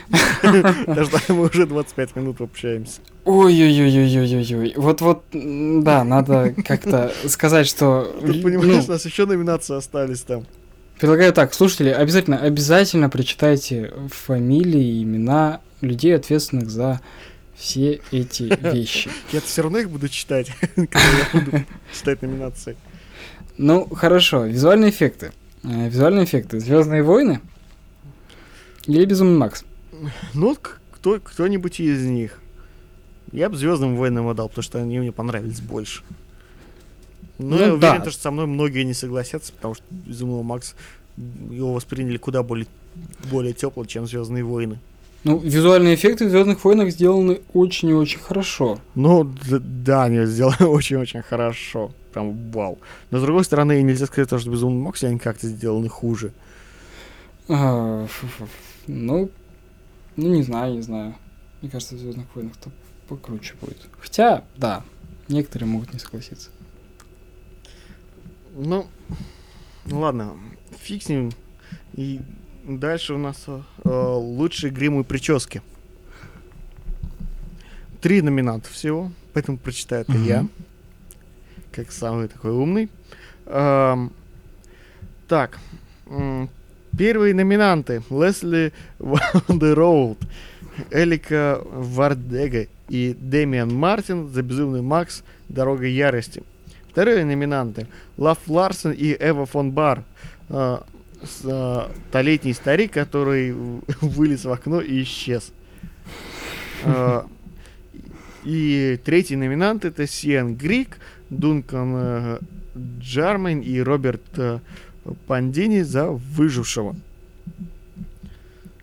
Потому 0.42 1.06
что 1.06 1.34
мы 1.34 1.48
уже 1.48 1.66
25 1.66 2.16
минут 2.16 2.40
общаемся. 2.42 3.00
Ой-ой-ой-ой-ой-ой. 3.24 4.74
Вот-вот, 4.76 5.24
да, 5.32 6.04
надо 6.04 6.54
как-то 6.66 7.12
сказать, 7.28 7.66
что... 7.66 8.14
Ну, 8.20 8.42
понимаешь, 8.42 8.84
у 8.88 8.92
нас 8.92 9.06
еще 9.06 9.24
номинации 9.24 9.76
остались 9.76 10.20
там. 10.20 10.46
Предлагаю 10.98 11.32
так, 11.32 11.52
слушатели, 11.52 11.90
обязательно, 11.90 12.38
обязательно 12.38 13.10
прочитайте 13.10 13.92
фамилии 14.10 15.02
имена 15.02 15.60
людей, 15.82 16.16
ответственных 16.16 16.70
за 16.70 17.00
все 17.54 18.00
эти 18.12 18.44
вещи. 18.74 19.10
Я 19.32 19.40
все 19.40 19.62
равно 19.62 19.78
их 19.78 19.90
буду 19.90 20.08
читать, 20.08 20.50
когда 20.74 21.00
я 21.00 21.40
буду 21.40 21.64
читать 21.94 22.22
номинации. 22.22 22.76
Ну, 23.58 23.86
хорошо, 23.94 24.44
визуальные 24.46 24.90
эффекты. 24.90 25.32
Э, 25.64 25.88
Визуальные 25.88 26.24
эффекты. 26.24 26.60
Звездные 26.60 27.02
войны 27.02 27.40
или 28.86 29.04
Безумный 29.04 29.38
Макс? 29.38 29.64
Ну, 30.34 30.56
кто, 30.90 31.20
кто-нибудь 31.20 31.80
из 31.80 32.04
них. 32.04 32.38
Я 33.32 33.50
бы 33.50 33.56
Звездным 33.56 33.96
войнам 33.96 34.28
отдал, 34.28 34.48
потому 34.48 34.62
что 34.62 34.78
они 34.78 34.98
мне 34.98 35.12
понравились 35.12 35.60
больше. 35.60 36.02
Но 37.38 37.56
Ну 37.56 37.62
я 37.62 37.74
уверен, 37.74 38.02
да. 38.02 38.10
что 38.10 38.20
со 38.22 38.30
мной 38.30 38.46
многие 38.46 38.82
не 38.84 38.94
согласятся, 38.94 39.52
потому 39.52 39.74
что 39.74 39.84
Безумного 39.90 40.42
Макс 40.42 40.74
его 41.16 41.72
восприняли 41.74 42.16
куда 42.16 42.42
более, 42.42 42.66
более 43.30 43.52
тепло, 43.52 43.84
чем 43.84 44.06
Звездные 44.06 44.44
войны. 44.44 44.78
Ну, 45.24 45.38
визуальные 45.38 45.96
эффекты 45.96 46.26
в 46.26 46.30
Звездных 46.30 46.64
войнах 46.64 46.90
сделаны 46.90 47.40
очень 47.52 47.88
и 47.88 47.94
очень 47.94 48.20
хорошо. 48.20 48.78
Ну, 48.94 49.24
да, 49.50 50.04
они 50.04 50.24
сделали 50.26 50.62
очень-очень 50.62 51.22
хорошо. 51.22 51.90
Прям 52.12 52.50
вау. 52.52 52.78
Но 53.10 53.18
с 53.18 53.22
другой 53.22 53.44
стороны, 53.44 53.82
нельзя 53.82 54.06
сказать, 54.06 54.30
то, 54.30 54.38
что 54.38 54.50
Безумный 54.50 54.80
Макс 54.82 55.02
они 55.04 55.18
как-то 55.18 55.48
сделаны 55.48 55.88
хуже. 55.88 56.32
А, 57.48 58.06
Ну, 58.86 59.30
ну 60.16 60.28
не 60.28 60.42
знаю, 60.42 60.74
не 60.74 60.82
знаю. 60.82 61.14
Мне 61.60 61.70
кажется, 61.70 61.96
в 61.96 61.98
Звездных 61.98 62.26
войнах 62.34 62.56
то 62.56 62.70
покруче 63.08 63.54
будет. 63.60 63.78
Хотя, 64.00 64.44
да, 64.56 64.84
некоторые 65.28 65.68
могут 65.68 65.92
не 65.92 65.98
согласиться. 65.98 66.50
Ну, 68.58 68.86
ну 69.84 70.00
ладно, 70.00 70.32
фиг 70.80 71.02
с 71.02 71.08
ним. 71.10 71.30
И 71.92 72.20
дальше 72.64 73.12
у 73.14 73.18
нас 73.18 73.44
э, 73.46 73.60
лучшие 73.84 74.70
гримы 74.70 75.02
и 75.02 75.04
прически. 75.04 75.60
Три 78.00 78.22
номинанта 78.22 78.70
всего, 78.70 79.10
поэтому 79.34 79.58
прочитаю 79.58 80.02
это 80.02 80.12
я, 80.12 80.46
как 81.72 81.92
самый 81.92 82.28
такой 82.28 82.52
умный. 82.52 82.88
Ам, 83.46 84.12
так, 85.28 85.58
м, 86.06 86.48
первые 86.96 87.34
номинанты. 87.34 88.02
Лесли 88.08 88.72
Вандероуд, 88.98 90.18
Элика 90.90 91.60
Вардега 91.64 92.68
и 92.88 93.14
Дэмиан 93.18 93.74
Мартин 93.74 94.28
за 94.28 94.42
«Безумный 94.42 94.82
Макс. 94.82 95.22
Дорога 95.48 95.86
ярости». 95.86 96.42
Вторые 96.96 97.26
номинанты. 97.26 97.88
Лав 98.16 98.38
Ларсон 98.46 98.92
и 98.92 99.14
Эва 99.20 99.44
фон 99.44 99.70
Бар. 99.70 100.02
э, 100.48 100.78
с, 101.22 101.42
э, 101.44 101.88
столетний 102.08 102.54
старик, 102.54 102.92
который 102.92 103.52
вылез 104.00 104.46
в 104.46 104.50
окно 104.50 104.80
и 104.80 105.02
исчез. 105.02 105.52
Э, 106.84 107.20
И 108.44 108.98
третий 109.04 109.36
номинант 109.36 109.84
это 109.84 110.06
Сиан 110.06 110.54
Грик, 110.56 110.96
Дункан 111.28 112.38
Джармен 112.98 113.60
и 113.60 113.78
Роберт 113.80 114.22
Пандини 115.26 115.82
за 115.82 116.06
выжившего. 116.08 116.96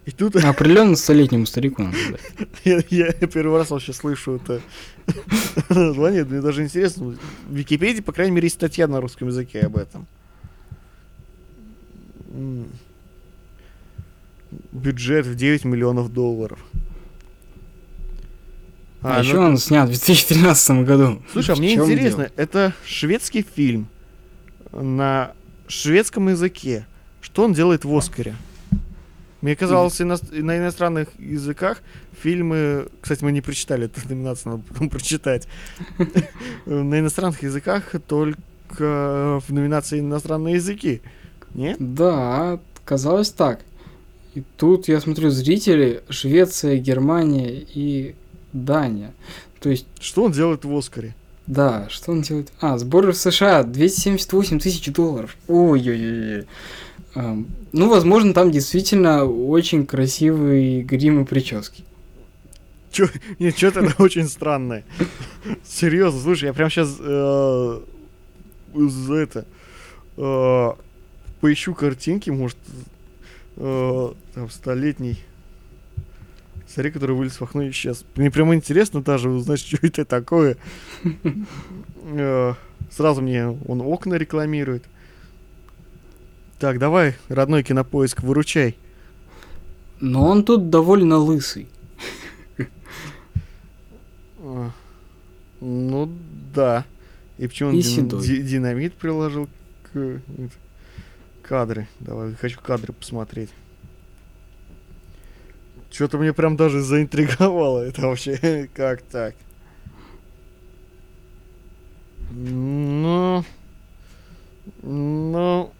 И 0.05 0.11
тут 0.11 0.35
Определенно 0.35 0.95
столетнему 0.97 1.45
старику 1.45 1.87
я, 2.65 2.81
я 2.89 3.11
первый 3.13 3.57
раз 3.57 3.69
вообще 3.69 3.93
слышу 3.93 4.35
это 4.35 4.61
название, 5.69 6.25
мне 6.25 6.41
даже 6.41 6.63
интересно. 6.63 7.17
В 7.47 7.55
Википедии, 7.55 8.01
по 8.01 8.11
крайней 8.11 8.33
мере, 8.33 8.47
есть 8.47 8.55
статья 8.55 8.87
на 8.87 8.99
русском 8.99 9.29
языке 9.29 9.61
об 9.61 9.77
этом. 9.77 10.07
Бюджет 14.71 15.25
в 15.25 15.35
9 15.35 15.65
миллионов 15.65 16.11
долларов. 16.11 16.59
А, 19.01 19.17
ну, 19.17 19.23
еще 19.23 19.37
он 19.37 19.57
снят 19.57 19.85
в 19.85 19.91
2013 19.91 20.85
году. 20.85 21.21
Слушай, 21.31 21.55
а 21.55 21.57
мне 21.57 21.73
интересно, 21.73 22.23
дело? 22.23 22.31
это 22.37 22.73
шведский 22.85 23.45
фильм 23.55 23.87
на 24.71 25.33
шведском 25.67 26.29
языке. 26.29 26.85
Что 27.21 27.43
он 27.43 27.53
делает 27.53 27.85
в 27.85 27.95
Оскаре? 27.95 28.35
Мне 29.43 29.57
казалось, 29.57 29.99
ино- 29.99 30.17
на 30.31 30.57
иностранных 30.57 31.09
языках 31.19 31.81
фильмы... 32.21 32.87
Кстати, 33.01 33.25
мы 33.25 33.33
не 33.33 33.41
прочитали 33.41 33.87
эту 33.87 33.99
номинацию, 34.07 34.53
надо 34.53 34.63
потом 34.69 34.89
прочитать. 34.89 35.49
На 36.65 36.99
иностранных 36.99 37.43
языках 37.43 37.93
только 38.07 38.37
в 38.79 39.43
номинации 39.49 39.99
иностранные 39.99 40.55
языки. 40.55 41.01
Нет? 41.53 41.75
Да, 41.77 42.57
казалось 42.85 43.31
так. 43.31 43.59
И 44.33 44.43
тут 44.55 44.87
я 44.87 45.01
смотрю 45.01 45.29
зрители 45.29 46.03
Швеция, 46.07 46.77
Германия 46.77 47.51
и 47.51 48.15
Дания. 48.53 49.11
То 49.59 49.69
есть, 49.69 49.85
Что 49.99 50.23
он 50.23 50.31
делает 50.31 50.63
в 50.63 50.73
Оскаре? 50.73 51.15
Да, 51.47 51.87
что 51.89 52.11
он 52.11 52.21
делает? 52.21 52.51
А, 52.61 52.77
сборы 52.77 53.11
в 53.11 53.17
США 53.17 53.63
278 53.63 54.59
тысяч 54.59 54.91
долларов. 54.91 55.35
Ой-ой-ой. 55.47 56.47
Эм, 57.15 57.47
ну, 57.73 57.89
возможно, 57.89 58.33
там 58.33 58.49
действительно 58.49 59.25
очень 59.25 59.85
красивые 59.85 60.83
грим 60.83 61.21
и 61.21 61.25
прически. 61.25 61.83
Чё, 62.91 63.07
нет, 63.39 63.57
что-то 63.57 63.81
это 63.81 64.01
очень 64.01 64.27
странное. 64.27 64.85
Серьезно, 65.65 66.21
слушай, 66.21 66.45
я 66.45 66.53
прям 66.53 66.69
сейчас 66.69 66.89
за 68.73 69.15
это 69.15 69.45
э, 70.17 70.69
поищу 71.41 71.73
картинки, 71.75 72.29
может, 72.29 72.57
э, 73.57 74.13
там 74.33 74.49
столетний 74.49 75.19
старик, 76.73 76.93
который 76.93 77.15
вылез 77.15 77.39
в 77.39 77.41
окно 77.43 77.61
и 77.61 77.69
исчез. 77.69 78.03
Мне 78.15 78.29
прям 78.29 78.53
интересно 78.53 79.01
даже 79.01 79.29
узнать, 79.29 79.59
что 79.65 79.77
это 79.81 80.03
такое. 80.05 80.57
Э, 82.03 82.53
Сразу 82.95 83.21
мне 83.21 83.47
он 83.47 83.81
окна 83.81 84.15
рекламирует. 84.15 84.83
Так, 86.59 86.77
давай, 86.77 87.15
родной 87.27 87.63
кинопоиск, 87.63 88.21
выручай. 88.21 88.77
Но 89.99 90.27
он 90.27 90.43
тут 90.43 90.69
довольно 90.69 91.17
лысый. 91.17 91.67
А, 94.39 94.71
Ну 95.59 96.11
да. 96.53 96.85
И 97.37 97.47
почему 97.47 97.69
он 97.69 97.79
динамит 97.79 98.93
приложил 98.93 99.49
к 99.91 100.21
кадры? 101.41 101.87
Давай, 101.99 102.33
хочу 102.35 102.59
кадры 102.61 102.93
посмотреть. 102.93 103.49
Что-то 105.93 106.17
мне 106.17 106.33
прям 106.33 106.57
даже 106.57 106.81
заинтриговало 106.81 107.81
это 107.81 108.07
вообще. 108.07 108.67
Как 108.73 109.03
так? 109.03 109.35
Ну... 112.31 113.45
Ну... 114.81 115.71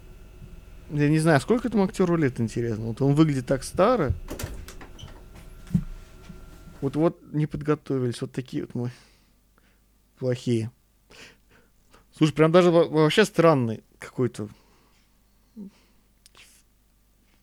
Я 0.90 1.08
не 1.08 1.18
знаю, 1.18 1.40
сколько 1.40 1.66
этому 1.66 1.82
актеру 1.82 2.14
лет, 2.14 2.38
интересно. 2.38 2.84
Вот 2.84 3.02
он 3.02 3.14
выглядит 3.14 3.46
так 3.46 3.64
старо. 3.64 4.12
Вот 6.80 6.94
вот 6.94 7.20
не 7.32 7.46
подготовились, 7.46 8.20
вот 8.20 8.30
такие 8.30 8.62
вот 8.62 8.74
мы 8.76 8.90
плохие. 10.18 10.70
Слушай, 12.16 12.34
прям 12.34 12.52
даже 12.52 12.70
во- 12.70 12.86
вообще 12.86 13.24
странный 13.24 13.82
какой-то. 13.98 14.48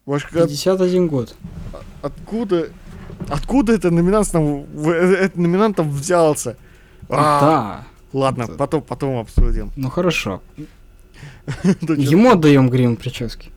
Как- 0.06 0.32
51 0.48 1.08
год. 1.08 1.36
откуда, 2.02 2.70
откуда 3.30 3.74
это 3.74 3.92
номинант 3.92 4.32
там, 4.32 4.64
в- 4.64 4.90
э, 4.90 5.16
этот 5.16 5.38
номинант 5.38 5.76
там 5.78 5.90
взялся? 5.92 6.58
А, 7.10 7.40
Да. 7.42 7.88
Ладно, 8.14 8.44
это- 8.44 8.54
потом, 8.54 8.82
потом 8.82 9.18
обсудим. 9.20 9.72
Ну 9.76 9.90
хорошо. 9.90 10.42
Ему 11.64 12.32
отдаем 12.32 12.70
грим 12.70 12.96
прически. 12.96 13.52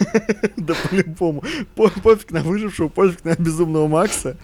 Да 0.56 0.74
по-любому. 0.90 1.42
По- 1.74 1.88
Пофиг 1.88 2.30
на 2.30 2.42
выжившего, 2.42 2.88
пофиг 2.88 3.24
на 3.24 3.34
безумного 3.34 3.88
Макса. 3.88 4.36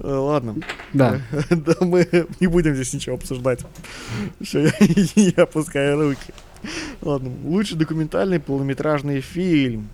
Э, 0.00 0.06
Ладно. 0.08 0.54
Да. 0.92 1.20
Да 1.50 1.74
мы 1.80 2.06
не 2.40 2.46
будем 2.46 2.74
здесь 2.74 2.94
ничего 2.94 3.16
обсуждать. 3.16 3.60
Всё, 4.40 4.60
я, 4.60 4.72
я 5.16 5.42
опускаю 5.42 6.00
руки. 6.00 6.32
Ладно, 7.02 7.30
лучший 7.44 7.76
документальный 7.76 8.38
полнометражный 8.40 9.20
фильм. 9.20 9.88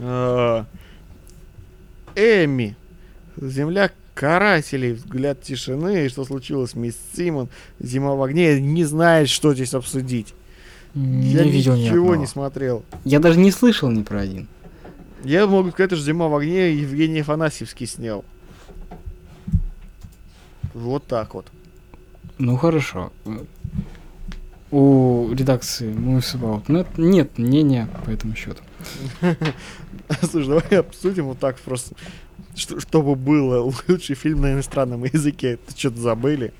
А, 0.00 0.66
Эми. 2.14 2.76
Земля 3.36 3.90
карателей. 4.14 4.92
Взгляд 4.94 5.42
тишины. 5.42 6.08
Что 6.08 6.24
случилось, 6.24 6.74
мисс 6.74 6.96
Симон? 7.16 7.48
Зима 7.78 8.14
в 8.14 8.22
огне. 8.22 8.60
Не 8.60 8.84
знает, 8.84 9.28
что 9.28 9.54
здесь 9.54 9.74
обсудить. 9.74 10.34
Не 10.94 11.30
я 11.30 11.42
видел 11.44 11.74
ни 11.74 11.82
ничего 11.82 12.06
одного. 12.06 12.16
не 12.16 12.26
смотрел. 12.26 12.84
Я 13.04 13.20
даже 13.20 13.38
не 13.38 13.52
слышал 13.52 13.90
ни 13.90 14.02
про 14.02 14.20
один. 14.20 14.48
Я 15.24 15.46
могу 15.46 15.70
сказать, 15.70 15.92
что 15.92 16.00
«Зима 16.00 16.28
в 16.28 16.36
огне» 16.36 16.72
Евгений 16.72 17.20
Афанасьевский 17.20 17.86
снял. 17.86 18.24
Вот 20.74 21.06
так 21.06 21.34
вот. 21.34 21.46
Ну 22.38 22.56
хорошо. 22.56 23.12
У 24.70 25.30
редакции 25.32 25.92
Moves 25.92 26.38
About 26.38 26.66
Net 26.66 26.86
нет 26.96 27.36
мнения 27.36 27.88
по 28.04 28.10
этому 28.10 28.36
счету. 28.36 28.62
Слушай, 30.22 30.48
давай 30.48 30.80
обсудим 30.80 31.26
вот 31.26 31.38
так 31.38 31.58
просто. 31.58 31.94
что, 32.54 32.80
чтобы 32.80 33.14
было 33.14 33.72
лучший 33.88 34.14
фильм 34.16 34.40
на 34.42 34.52
иностранном 34.52 35.04
языке. 35.04 35.52
Это 35.54 35.78
что-то 35.78 36.00
забыли. 36.00 36.52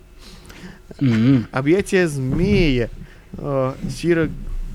М, 1.00 1.46
Объятие 1.52 2.08
змея. 2.08 2.90
Э, 3.32 3.74
Сира 3.90 4.30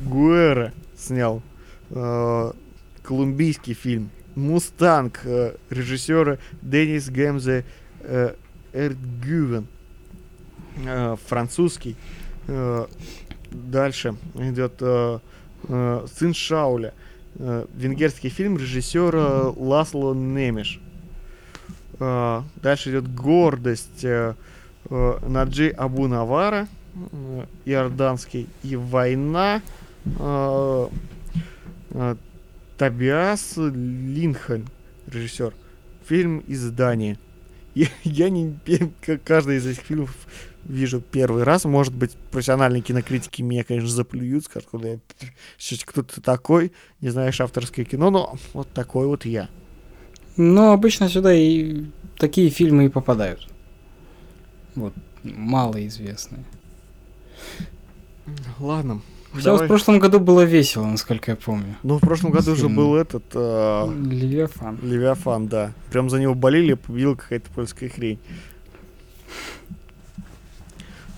Гуэра 0.05 0.73
снял. 0.97 1.41
Э, 1.89 2.51
колумбийский 3.03 3.73
фильм. 3.73 4.09
Мустанг. 4.35 5.21
Э, 5.25 5.55
режиссера 5.69 6.37
Денис 6.61 7.09
Гемзе 7.09 7.65
э, 8.01 8.35
Эргювен. 8.73 9.67
Э, 10.85 11.15
французский. 11.27 11.95
Э, 12.47 12.85
дальше 13.51 14.15
идет 14.35 14.73
э, 14.81 15.19
э, 15.67 16.05
Сын 16.17 16.33
Шауля. 16.33 16.89
Э, 16.89 16.91
венгерский 17.35 18.29
фильм 18.29 18.57
режиссера 18.57 19.53
Ласло 19.55 20.13
Немеш. 20.13 20.79
Э, 21.99 22.41
дальше 22.55 22.91
идет 22.91 23.13
Гордость. 23.13 24.03
Э, 24.03 24.35
э, 24.89 25.19
Наджи 25.27 25.69
Абу 25.69 26.07
Навара, 26.07 26.67
э, 26.95 27.45
иорданский, 27.65 28.47
и 28.63 28.75
Война, 28.75 29.61
э, 30.05 30.87
э, 31.91 32.15
Табиас 32.77 33.53
Линхольм, 33.57 34.65
режиссер. 35.07 35.53
Фильм 36.07 36.39
из 36.39 36.69
Дании. 36.71 37.17
Я, 37.75 37.87
я 38.03 38.29
не 38.29 38.57
каждый 39.23 39.57
из 39.57 39.65
этих 39.65 39.81
фильмов 39.81 40.15
вижу 40.65 41.01
первый 41.01 41.43
раз. 41.43 41.65
Может 41.65 41.93
быть, 41.93 42.11
профессиональные 42.31 42.81
кинокритики 42.81 43.41
меня, 43.41 43.63
конечно, 43.63 43.89
заплюют, 43.89 44.45
скажут, 44.45 44.69
«Да, 44.73 44.97
что 45.57 45.85
кто 45.85 46.03
ты 46.03 46.21
такой, 46.21 46.71
не 47.01 47.09
знаешь 47.09 47.41
авторское 47.41 47.85
кино, 47.85 48.09
но 48.09 48.35
вот 48.53 48.69
такой 48.73 49.07
вот 49.07 49.25
я. 49.25 49.49
Ну, 50.35 50.71
обычно 50.71 51.09
сюда 51.09 51.33
и 51.33 51.85
такие 52.17 52.49
фильмы 52.49 52.85
и 52.85 52.89
попадают. 52.89 53.47
Вот, 54.75 54.93
малоизвестные. 55.23 56.43
Ладно. 58.59 59.01
Хотя 59.33 59.45
давай. 59.45 59.65
в 59.65 59.67
прошлом 59.67 59.97
году 59.97 60.19
было 60.19 60.41
весело, 60.41 60.85
насколько 60.85 61.31
я 61.31 61.37
помню. 61.37 61.75
Ну, 61.81 61.97
в 61.97 62.01
прошлом 62.01 62.31
году 62.31 62.55
же 62.55 62.67
Фильм. 62.67 62.75
был 62.75 62.95
этот... 62.95 63.23
э, 63.33 63.91
Левиафан. 64.05 64.77
Левиафан, 64.83 65.47
да. 65.47 65.73
Прям 65.91 66.09
за 66.11 66.19
него 66.19 66.35
болели, 66.35 66.75
победила 66.75 67.15
какая-то 67.15 67.49
польская 67.49 67.89
хрень. 67.89 68.19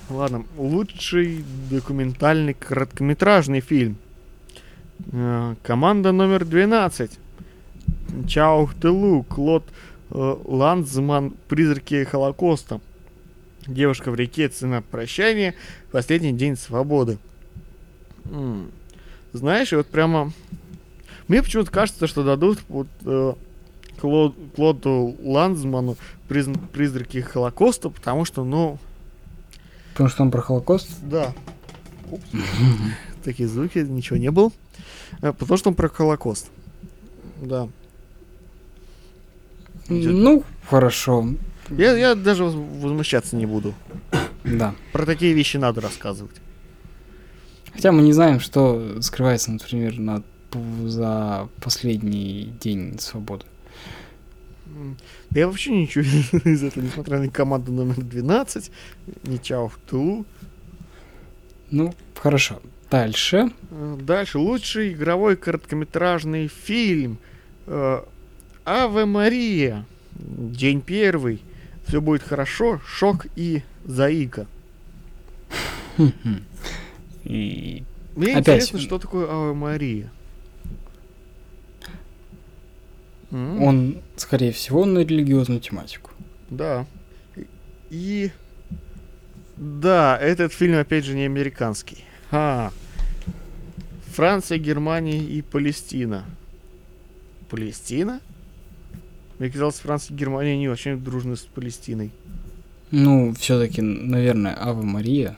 Ладно, 0.09 0.45
лучший 0.57 1.43
документальный 1.69 2.53
короткометражный 2.53 3.59
фильм. 3.61 3.97
Э, 5.11 5.55
Команда 5.63 6.11
номер 6.11 6.45
12. 6.45 7.11
Чао 8.27 8.65
в 8.67 8.75
тылу. 8.75 9.23
Клод 9.23 9.63
э, 10.11 10.35
Ландзман. 10.45 11.33
Призраки 11.47 12.03
Холокоста. 12.03 12.81
Девушка 13.65 14.11
в 14.11 14.15
реке. 14.15 14.47
Цена 14.47 14.81
прощания. 14.81 15.55
Последний 15.91 16.33
день 16.33 16.55
свободы. 16.55 17.17
Знаешь, 19.33 19.71
вот 19.73 19.87
прямо... 19.87 20.31
Мне 21.27 21.41
почему-то 21.41 21.71
кажется, 21.71 22.05
что 22.05 22.23
дадут 22.23 22.59
вот 22.69 22.87
э, 23.03 23.33
Клод- 23.99 24.35
Клоду 24.55 25.15
Ландзману 25.23 25.97
призн- 26.29 26.59
призраки 26.71 27.21
Холокоста, 27.21 27.89
потому 27.89 28.23
что, 28.25 28.43
ну, 28.43 28.77
Потому 29.95 30.10
что 30.10 30.23
он 30.23 30.29
про 30.31 30.41
Холокост. 30.41 30.89
да. 31.03 31.34
Такие 33.23 33.47
звуки, 33.47 33.77
ничего 33.79 34.17
не 34.17 34.29
было. 34.29 34.51
Э, 35.21 35.31
Потому 35.31 35.58
что 35.58 35.69
он 35.69 35.75
про 35.75 35.88
Холокост. 35.88 36.51
Да. 37.41 37.69
Ну, 39.88 40.43
хорошо. 40.69 41.29
Я, 41.69 41.95
я 41.97 42.15
даже 42.15 42.43
воз- 42.43 42.55
возмущаться 42.81 43.38
не 43.38 43.45
буду. 43.45 43.73
Да. 44.43 44.75
Про 44.91 45.05
такие 45.05 45.34
вещи 45.34 45.55
надо 45.58 45.79
рассказывать. 45.81 46.36
Хотя 47.73 47.91
мы 47.93 48.01
не 48.01 48.12
знаем, 48.13 48.39
что 48.41 49.01
скрывается, 49.01 49.51
например, 49.51 49.97
на, 49.97 50.23
за 50.86 51.47
последний 51.62 52.53
день 52.62 52.99
свободы. 52.99 53.45
Да 55.30 55.39
я 55.39 55.47
вообще 55.47 55.71
ничего 55.71 56.04
из 56.49 56.63
этого, 56.63 56.84
несмотря 56.84 57.19
на 57.19 57.30
команду 57.30 57.71
номер 57.71 58.01
12, 58.01 58.71
не 59.23 59.39
чао 59.41 59.67
в 59.69 59.78
тылу. 59.89 60.25
Ну, 61.71 61.93
хорошо. 62.15 62.62
Дальше. 62.91 63.51
Э, 63.71 63.97
Дальше. 63.99 64.38
Лучший 64.38 64.93
игровой 64.93 65.36
короткометражный 65.36 66.47
фильм. 66.47 67.17
Э, 67.67 68.01
Аве 68.65 69.06
Мария. 69.06 69.86
День 70.13 70.82
первый. 70.82 71.41
Все 71.88 72.01
будет 72.01 72.23
хорошо. 72.23 72.80
Шок 72.86 73.25
и 73.36 73.63
Заика. 73.84 74.47
И 77.23 77.84
Мне 78.15 78.32
Опять. 78.34 78.47
интересно, 78.47 78.80
что 78.80 78.99
такое 78.99 79.28
Аве 79.30 79.54
Мария. 79.54 80.12
М, 83.31 83.61
он, 83.63 83.97
скорее 84.17 84.51
всего, 84.51 84.85
на 84.85 84.99
религиозную 84.99 85.59
тематику. 85.59 86.11
Да. 86.49 86.85
И-. 87.89 88.31
Да, 89.57 90.17
этот 90.17 90.53
фильм, 90.53 90.77
опять 90.79 91.05
же, 91.05 91.15
не 91.15 91.23
американский. 91.25 92.03
А. 92.31 92.71
Франция, 94.13 94.57
Германия 94.57 95.19
и 95.19 95.41
Палестина. 95.41 96.25
Палестина? 97.49 98.21
Мне 99.39 99.49
казалось, 99.49 99.75
Франция 99.79 100.15
и 100.15 100.17
Германия 100.17 100.57
не 100.57 100.69
очень 100.69 100.97
дружны 100.97 101.35
с 101.35 101.41
Палестиной. 101.41 102.11
Ну, 102.91 103.33
все-таки, 103.33 103.81
наверное, 103.81 104.55
Ава 104.57 104.81
Мария. 104.81 105.35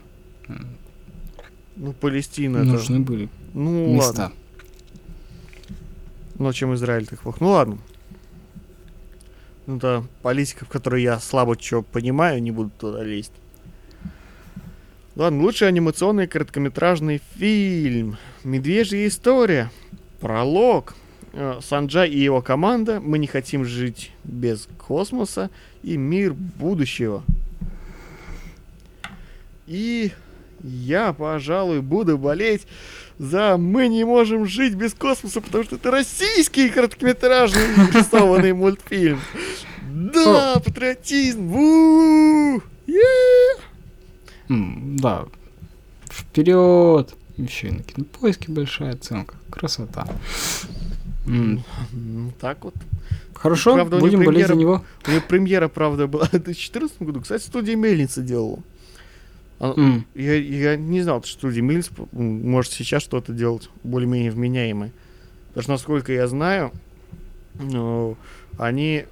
Ну, 1.76 1.94
Палестина 1.94 2.58
это- 2.58 2.68
Нужны 2.68 3.00
были 3.00 3.30
Ну, 3.54 3.94
места. 3.96 4.22
ладно. 4.24 4.36
Ну, 6.40 6.50
а 6.50 6.54
чем 6.54 6.74
Израиль 6.76 7.08
так 7.08 7.20
плохо? 7.20 7.38
Ну, 7.42 7.50
ладно. 7.50 7.78
Ну, 9.66 9.78
да, 9.78 10.04
в 10.22 10.68
которой 10.70 11.02
я 11.02 11.20
слабо 11.20 11.58
что 11.60 11.82
понимаю, 11.82 12.42
не 12.42 12.52
буду 12.52 12.70
туда 12.78 13.04
лезть. 13.04 13.34
Ладно, 15.16 15.42
лучший 15.42 15.68
анимационный 15.68 16.28
короткометражный 16.28 17.22
фильм. 17.36 18.18
Медвежья 18.44 19.08
история. 19.08 19.72
Пролог. 20.20 20.96
Э, 21.34 21.60
Санджай 21.62 22.10
и 22.10 22.20
его 22.20 22.44
команда. 22.44 23.02
Мы 23.02 23.18
не 23.18 23.26
хотим 23.26 23.66
жить 23.66 24.12
без 24.24 24.70
космоса. 24.78 25.50
И 25.82 25.98
мир 25.98 26.34
будущего. 26.34 27.24
И 29.66 30.12
я, 30.64 31.14
пожалуй, 31.14 31.82
буду 31.82 32.18
болеть 32.20 32.68
за 33.20 33.58
«Мы 33.58 33.88
не 33.88 34.04
можем 34.04 34.46
жить 34.46 34.76
без 34.76 34.94
космоса», 34.94 35.42
потому 35.42 35.64
что 35.64 35.76
это 35.78 35.92
российский 35.92 36.70
короткометражный 36.70 37.76
нарисованный 37.76 38.54
мультфильм. 38.54 39.20
Да, 39.90 40.60
патриотизм! 40.64 42.62
Да. 44.50 45.26
Вперед! 46.10 47.14
Еще 47.38 47.68
и 47.68 47.72
на 47.72 47.84
кинопоиске 47.84 48.52
большая 48.52 48.94
оценка. 48.94 49.36
Красота. 49.50 50.08
Ну, 51.26 51.62
Так 52.40 52.64
вот. 52.64 52.74
Хорошо, 53.34 53.86
будем 53.86 54.24
болеть 54.24 54.48
за 54.48 54.56
него. 54.56 54.84
У 55.06 55.12
нее 55.12 55.22
премьера, 55.22 55.68
правда, 55.68 56.08
была 56.08 56.26
в 56.26 56.32
2014 56.32 57.02
году. 57.02 57.22
Кстати, 57.22 57.44
студия 57.44 57.76
Мельница 57.76 58.22
делала. 58.22 58.60
М, 59.60 60.06
Я, 60.16 60.36
я 60.36 60.76
не 60.76 61.02
знал, 61.02 61.24
что 61.24 61.32
студия 61.34 61.62
Мельница 61.64 61.92
м, 62.14 62.50
может 62.50 62.72
сейчас 62.74 63.02
что-то 63.04 63.34
делать 63.34 63.70
более-менее 63.84 64.32
вменяемое. 64.32 64.92
Потому 65.50 65.64
что, 65.64 65.72
насколько 65.72 66.14
я 66.14 66.28
знаю, 66.28 66.72
ну, 67.56 68.18
они... 68.60 69.06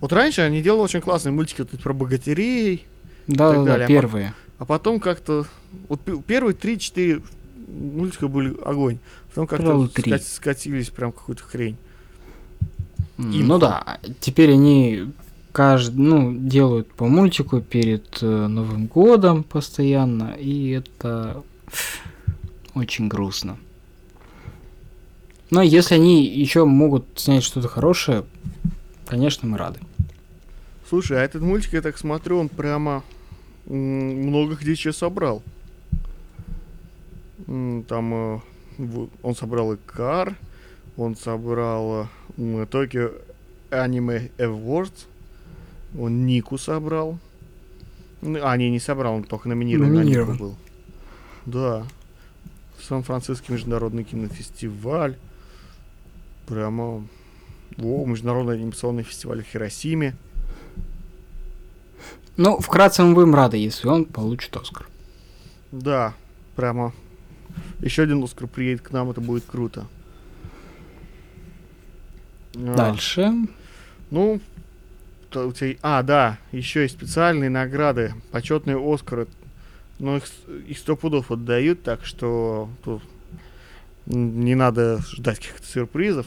Вот 0.00 0.12
раньше 0.12 0.42
они 0.42 0.60
делали 0.62 0.82
очень 0.82 1.00
классные 1.00 1.32
мультики 1.32 1.60
вот 1.62 1.80
про 1.80 1.92
богатырей, 1.94 2.84
Да, 3.26 3.52
да, 3.52 3.64
далее. 3.64 3.86
да, 3.86 3.86
первые. 3.86 4.34
А 4.58 4.64
потом 4.66 5.00
как-то... 5.00 5.46
Вот 5.88 6.00
пе- 6.00 6.18
первые 6.26 6.54
3-4 6.54 7.22
мультика 7.68 8.28
были 8.28 8.54
огонь. 8.64 8.98
Потом 9.30 9.46
как-то 9.46 9.64
Пожалуй, 9.66 9.88
три. 9.88 10.12
ска- 10.12 10.18
скатились 10.18 10.90
прям 10.90 11.12
какую-то 11.12 11.42
хрень. 11.44 11.76
Им- 13.18 13.46
Ну 13.46 13.58
да, 13.58 13.98
теперь 14.20 14.52
они 14.52 15.10
каждый, 15.52 16.00
ну, 16.00 16.34
делают 16.34 16.92
по 16.94 17.06
мультику 17.06 17.60
перед 17.60 18.22
э, 18.22 18.26
Новым 18.26 18.86
годом 18.86 19.44
постоянно, 19.44 20.34
и 20.38 20.70
это 20.70 21.42
очень 22.74 23.08
грустно. 23.08 23.58
Но 25.50 25.60
если 25.60 25.94
они 25.96 26.24
еще 26.24 26.64
могут 26.64 27.04
снять 27.16 27.42
что-то 27.42 27.68
хорошее, 27.68 28.24
конечно, 29.06 29.46
мы 29.46 29.58
рады. 29.58 29.80
Слушай, 30.88 31.18
а 31.18 31.24
этот 31.24 31.42
мультик, 31.42 31.74
я 31.74 31.82
так 31.82 31.98
смотрю, 31.98 32.38
он 32.38 32.48
прямо 32.48 33.04
много 33.66 34.56
где 34.56 34.74
чего 34.74 34.92
собрал. 34.92 35.42
Там 37.46 38.14
э, 38.14 38.40
он 39.22 39.34
собрал 39.36 39.74
и 39.74 39.76
Кар, 39.76 40.36
он 40.96 41.16
собрал 41.16 42.08
э, 42.36 42.66
Токио 42.70 43.10
Anime 43.70 44.30
Awards. 44.38 45.06
Он 45.98 46.26
Нику 46.26 46.58
собрал. 46.58 47.18
Ну, 48.22 48.38
А, 48.42 48.56
не, 48.56 48.70
не 48.70 48.78
собрал, 48.80 49.14
он 49.14 49.24
только 49.24 49.48
номинирован, 49.48 49.92
Номинирован. 49.92 50.28
на 50.28 50.32
Нику 50.32 50.44
был. 50.44 50.56
Да. 51.46 51.86
Сан-Франциский 52.80 53.52
международный 53.54 54.04
кинофестиваль. 54.04 55.16
Прямо... 56.46 57.06
О, 57.78 58.04
международный 58.06 58.54
анимационный 58.56 59.02
фестиваль 59.02 59.42
в 59.42 59.46
Хиросиме. 59.46 60.14
Ну, 62.36 62.58
вкратце 62.60 63.02
мы 63.02 63.14
будем 63.14 63.34
рады, 63.34 63.56
если 63.56 63.88
он 63.88 64.04
получит 64.04 64.56
Оскар. 64.56 64.86
Да, 65.70 66.14
прямо. 66.56 66.92
Еще 67.80 68.02
один 68.02 68.22
Оскар 68.22 68.46
приедет 68.46 68.82
к 68.82 68.90
нам, 68.90 69.10
это 69.10 69.20
будет 69.20 69.44
круто. 69.44 69.86
А, 72.54 72.74
Дальше. 72.74 73.32
Ну, 74.10 74.40
у 75.36 75.52
тебя- 75.52 75.78
А, 75.82 76.02
да, 76.02 76.38
еще 76.52 76.82
есть 76.82 76.94
специальные 76.96 77.50
награды, 77.50 78.14
почетные 78.30 78.76
Оскары. 78.78 79.26
Но 79.98 80.16
их, 80.16 80.24
их 80.68 80.78
сто 80.78 80.96
пудов 80.96 81.30
отдают, 81.30 81.82
так 81.82 82.04
что 82.04 82.68
тут 82.84 83.02
не 84.06 84.54
надо 84.54 85.00
ждать 85.12 85.38
каких-то 85.38 85.66
сюрпризов. 85.66 86.26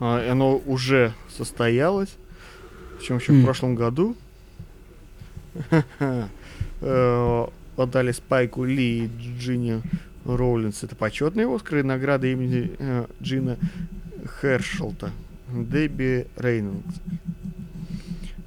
А, 0.00 0.30
оно 0.30 0.56
уже 0.58 1.14
состоялось, 1.36 2.14
причем 2.98 3.16
еще 3.18 3.32
М. 3.32 3.40
в 3.40 3.44
прошлом 3.44 3.74
году. 3.74 4.16
Э, 6.80 7.46
Отдали 7.76 8.12
Спайку 8.12 8.64
Ли 8.64 9.04
и 9.06 9.10
Джинни 9.38 9.82
Роулинс. 10.24 10.82
Это 10.84 10.94
почетные 10.96 11.52
Оскары 11.52 11.80
и 11.80 11.82
награды 11.82 12.30
имени 12.32 12.70
э, 12.78 13.06
Джина 13.22 13.56
Хершелта. 14.40 15.10
Дебби 15.48 16.26
Рейнольдс. 16.36 16.96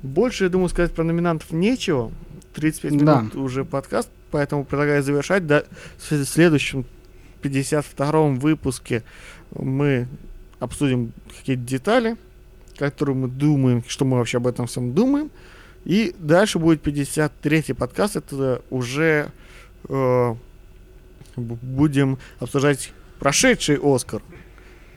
Больше, 0.04 0.46
я 0.46 0.50
думаю, 0.50 0.70
сказать 0.70 0.92
про 0.94 1.04
номинантов 1.04 1.52
нечего. 1.52 2.12
35 2.54 2.98
Да. 3.04 3.20
минут 3.22 3.36
уже 3.36 3.64
подкаст, 3.66 4.10
поэтому 4.32 4.66
предлагаю 4.66 5.04
завершать. 5.04 5.48
Да, 5.48 5.64
в 5.98 6.24
следующем 6.26 6.86
52-м 7.42 8.40
выпуске 8.40 9.04
мы 9.56 10.08
обсудим 10.60 11.14
какие-то 11.38 11.64
детали, 11.64 12.18
которые 12.78 13.16
мы 13.16 13.28
думаем, 13.28 13.84
что 13.88 14.06
мы 14.06 14.18
вообще 14.18 14.38
об 14.38 14.48
этом 14.48 14.68
всем 14.68 14.94
думаем. 14.94 15.32
И 15.86 16.14
дальше 16.20 16.60
будет 16.60 16.86
53-й 16.86 17.74
подкаст. 17.74 18.16
Это 18.16 18.62
уже 18.70 19.32
э, 19.90 20.36
будем 21.36 22.20
обсуждать 22.40 22.92
прошедший 23.20 23.80
Оскар. 23.82 24.22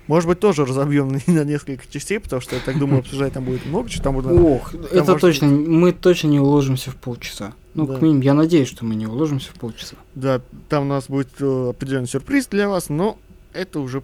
Может 0.07 0.29
быть, 0.29 0.41
тоже 0.41 0.65
разобьем 0.67 1.09
на, 1.27 1.45
несколько 1.45 1.85
частей, 1.91 2.19
потому 2.21 2.43
что 2.43 2.57
я 2.57 2.63
так 2.63 2.79
думаю, 2.79 3.01
обсуждать 3.01 3.33
там 3.33 3.45
будет 3.45 3.65
много 3.67 3.89
чего. 3.89 4.03
Там 4.05 4.15
будет 4.15 4.27
Ох, 4.27 4.75
это 4.75 5.05
может 5.05 5.21
точно, 5.21 5.49
мы 5.49 5.93
точно 5.93 6.29
не 6.29 6.41
уложимся 6.41 6.91
в 6.91 6.97
полчаса. 6.97 7.55
Ну, 7.75 7.87
Да. 7.87 7.99
к 7.99 8.03
минимуму, 8.03 8.23
я 8.23 8.35
надеюсь, 8.35 8.69
что 8.69 8.85
мы 8.85 8.95
не 8.95 9.07
уложимся 9.07 9.51
в 9.51 9.55
полчаса. 9.55 9.97
Да, 10.15 10.41
там 10.69 10.85
у 10.85 10.87
нас 10.87 11.07
будет 11.09 11.31
э, 11.41 11.71
определенный 11.71 12.07
сюрприз 12.09 12.47
для 12.47 12.69
вас, 12.69 12.89
но 12.89 13.19
это 13.53 13.81
уже 13.81 14.03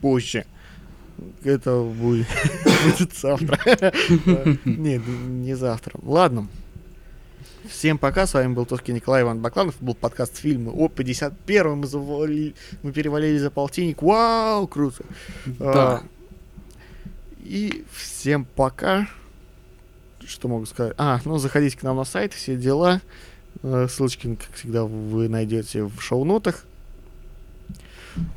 позже. 0.00 0.44
Это 1.44 1.80
будет, 1.80 2.26
завтра. 3.20 3.58
Нет, 4.64 5.02
не 5.06 5.54
завтра. 5.56 5.94
Ладно. 6.02 6.48
Всем 7.68 7.98
пока, 7.98 8.26
с 8.26 8.34
вами 8.34 8.52
был 8.52 8.64
Тоски 8.66 8.92
Николай 8.92 9.22
Иван 9.22 9.40
Бакланов, 9.40 9.74
был 9.80 9.94
подкаст 9.94 10.36
фильмы 10.38 10.72
о 10.72 10.88
51-м, 10.88 11.78
мы, 11.78 11.86
завалили- 11.86 12.54
мы 12.82 12.92
перевалили 12.92 13.38
за 13.38 13.50
полтинник, 13.50 14.02
вау, 14.02 14.66
круто. 14.66 15.04
Да. 15.46 15.72
А, 15.98 16.02
И 17.44 17.84
всем 17.92 18.44
пока. 18.44 19.08
Что 20.26 20.48
могу 20.48 20.66
сказать? 20.66 20.94
А, 20.98 21.20
ну 21.24 21.38
заходите 21.38 21.76
к 21.78 21.82
нам 21.82 21.96
на 21.96 22.04
сайт, 22.04 22.32
все 22.32 22.56
дела. 22.56 23.00
Э, 23.62 23.86
Ссылочки, 23.90 24.34
как 24.34 24.54
всегда, 24.56 24.84
вы 24.84 25.28
найдете 25.28 25.84
в 25.84 26.00
шоу-нотах. 26.00 26.64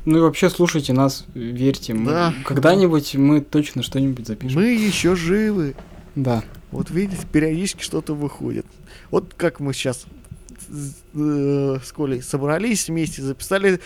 Ну 0.04 0.18
и 0.18 0.20
вообще 0.20 0.50
слушайте 0.50 0.92
нас, 0.92 1.24
верьте. 1.34 1.94
мы- 1.94 2.10
Да. 2.10 2.34
Когда-нибудь 2.44 3.14
мы 3.16 3.40
точно 3.40 3.82
что-нибудь 3.82 4.26
запишем. 4.26 4.60
Мы 4.60 4.66
еще 4.74 5.16
живы. 5.16 5.74
Да. 6.14 6.44
Вот 6.70 6.90
видите, 6.90 7.26
периодически 7.32 7.82
что-то 7.82 8.14
выходит. 8.14 8.66
Вот 9.10 9.34
как 9.36 9.60
мы 9.60 9.72
сейчас 9.72 10.06
с, 10.68 10.94
э, 11.14 11.78
с 11.84 11.92
Колей 11.92 12.22
собрались 12.22 12.88
вместе, 12.88 13.22
записали 13.22 13.80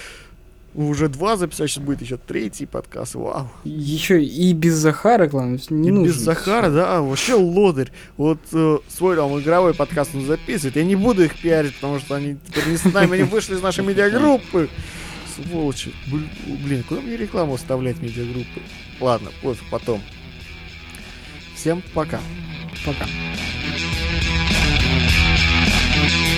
уже 0.74 1.08
два 1.08 1.36
записать, 1.36 1.70
сейчас 1.70 1.84
будет 1.84 2.02
еще 2.02 2.16
третий 2.16 2.66
подкаст. 2.66 3.14
Вау. 3.14 3.48
Еще 3.64 4.22
и 4.22 4.52
без 4.52 4.74
Захара, 4.74 5.26
главное, 5.28 5.60
не 5.70 5.88
И 5.88 5.92
нужно. 5.92 6.08
без 6.08 6.16
Захара, 6.16 6.70
да, 6.70 7.00
вообще 7.00 7.34
лодырь. 7.34 7.92
Вот 8.16 8.40
э, 8.52 8.78
свой 8.88 9.16
там 9.16 9.38
игровой 9.38 9.74
подкаст 9.74 10.14
он 10.14 10.26
записывает. 10.26 10.76
Я 10.76 10.84
не 10.84 10.96
буду 10.96 11.24
их 11.24 11.40
пиарить, 11.40 11.76
потому 11.76 12.00
что 12.00 12.16
они 12.16 12.36
теперь 12.48 12.66
не 12.68 12.76
с 12.76 12.84
нами, 12.84 13.14
они 13.14 13.22
вышли 13.22 13.54
из 13.54 13.62
нашей 13.62 13.84
медиагруппы. 13.84 14.68
Сволочи. 15.36 15.92
Блин, 16.64 16.84
куда 16.88 17.00
мне 17.00 17.16
рекламу 17.16 17.54
оставлять 17.54 18.00
медиагруппы? 18.00 18.60
Ладно, 19.00 19.30
пофиг, 19.42 19.64
потом. 19.70 20.00
Всем 21.54 21.82
пока. 21.94 22.20
Пока. 22.84 23.06
Thank 26.06 26.28
you. 26.28 26.33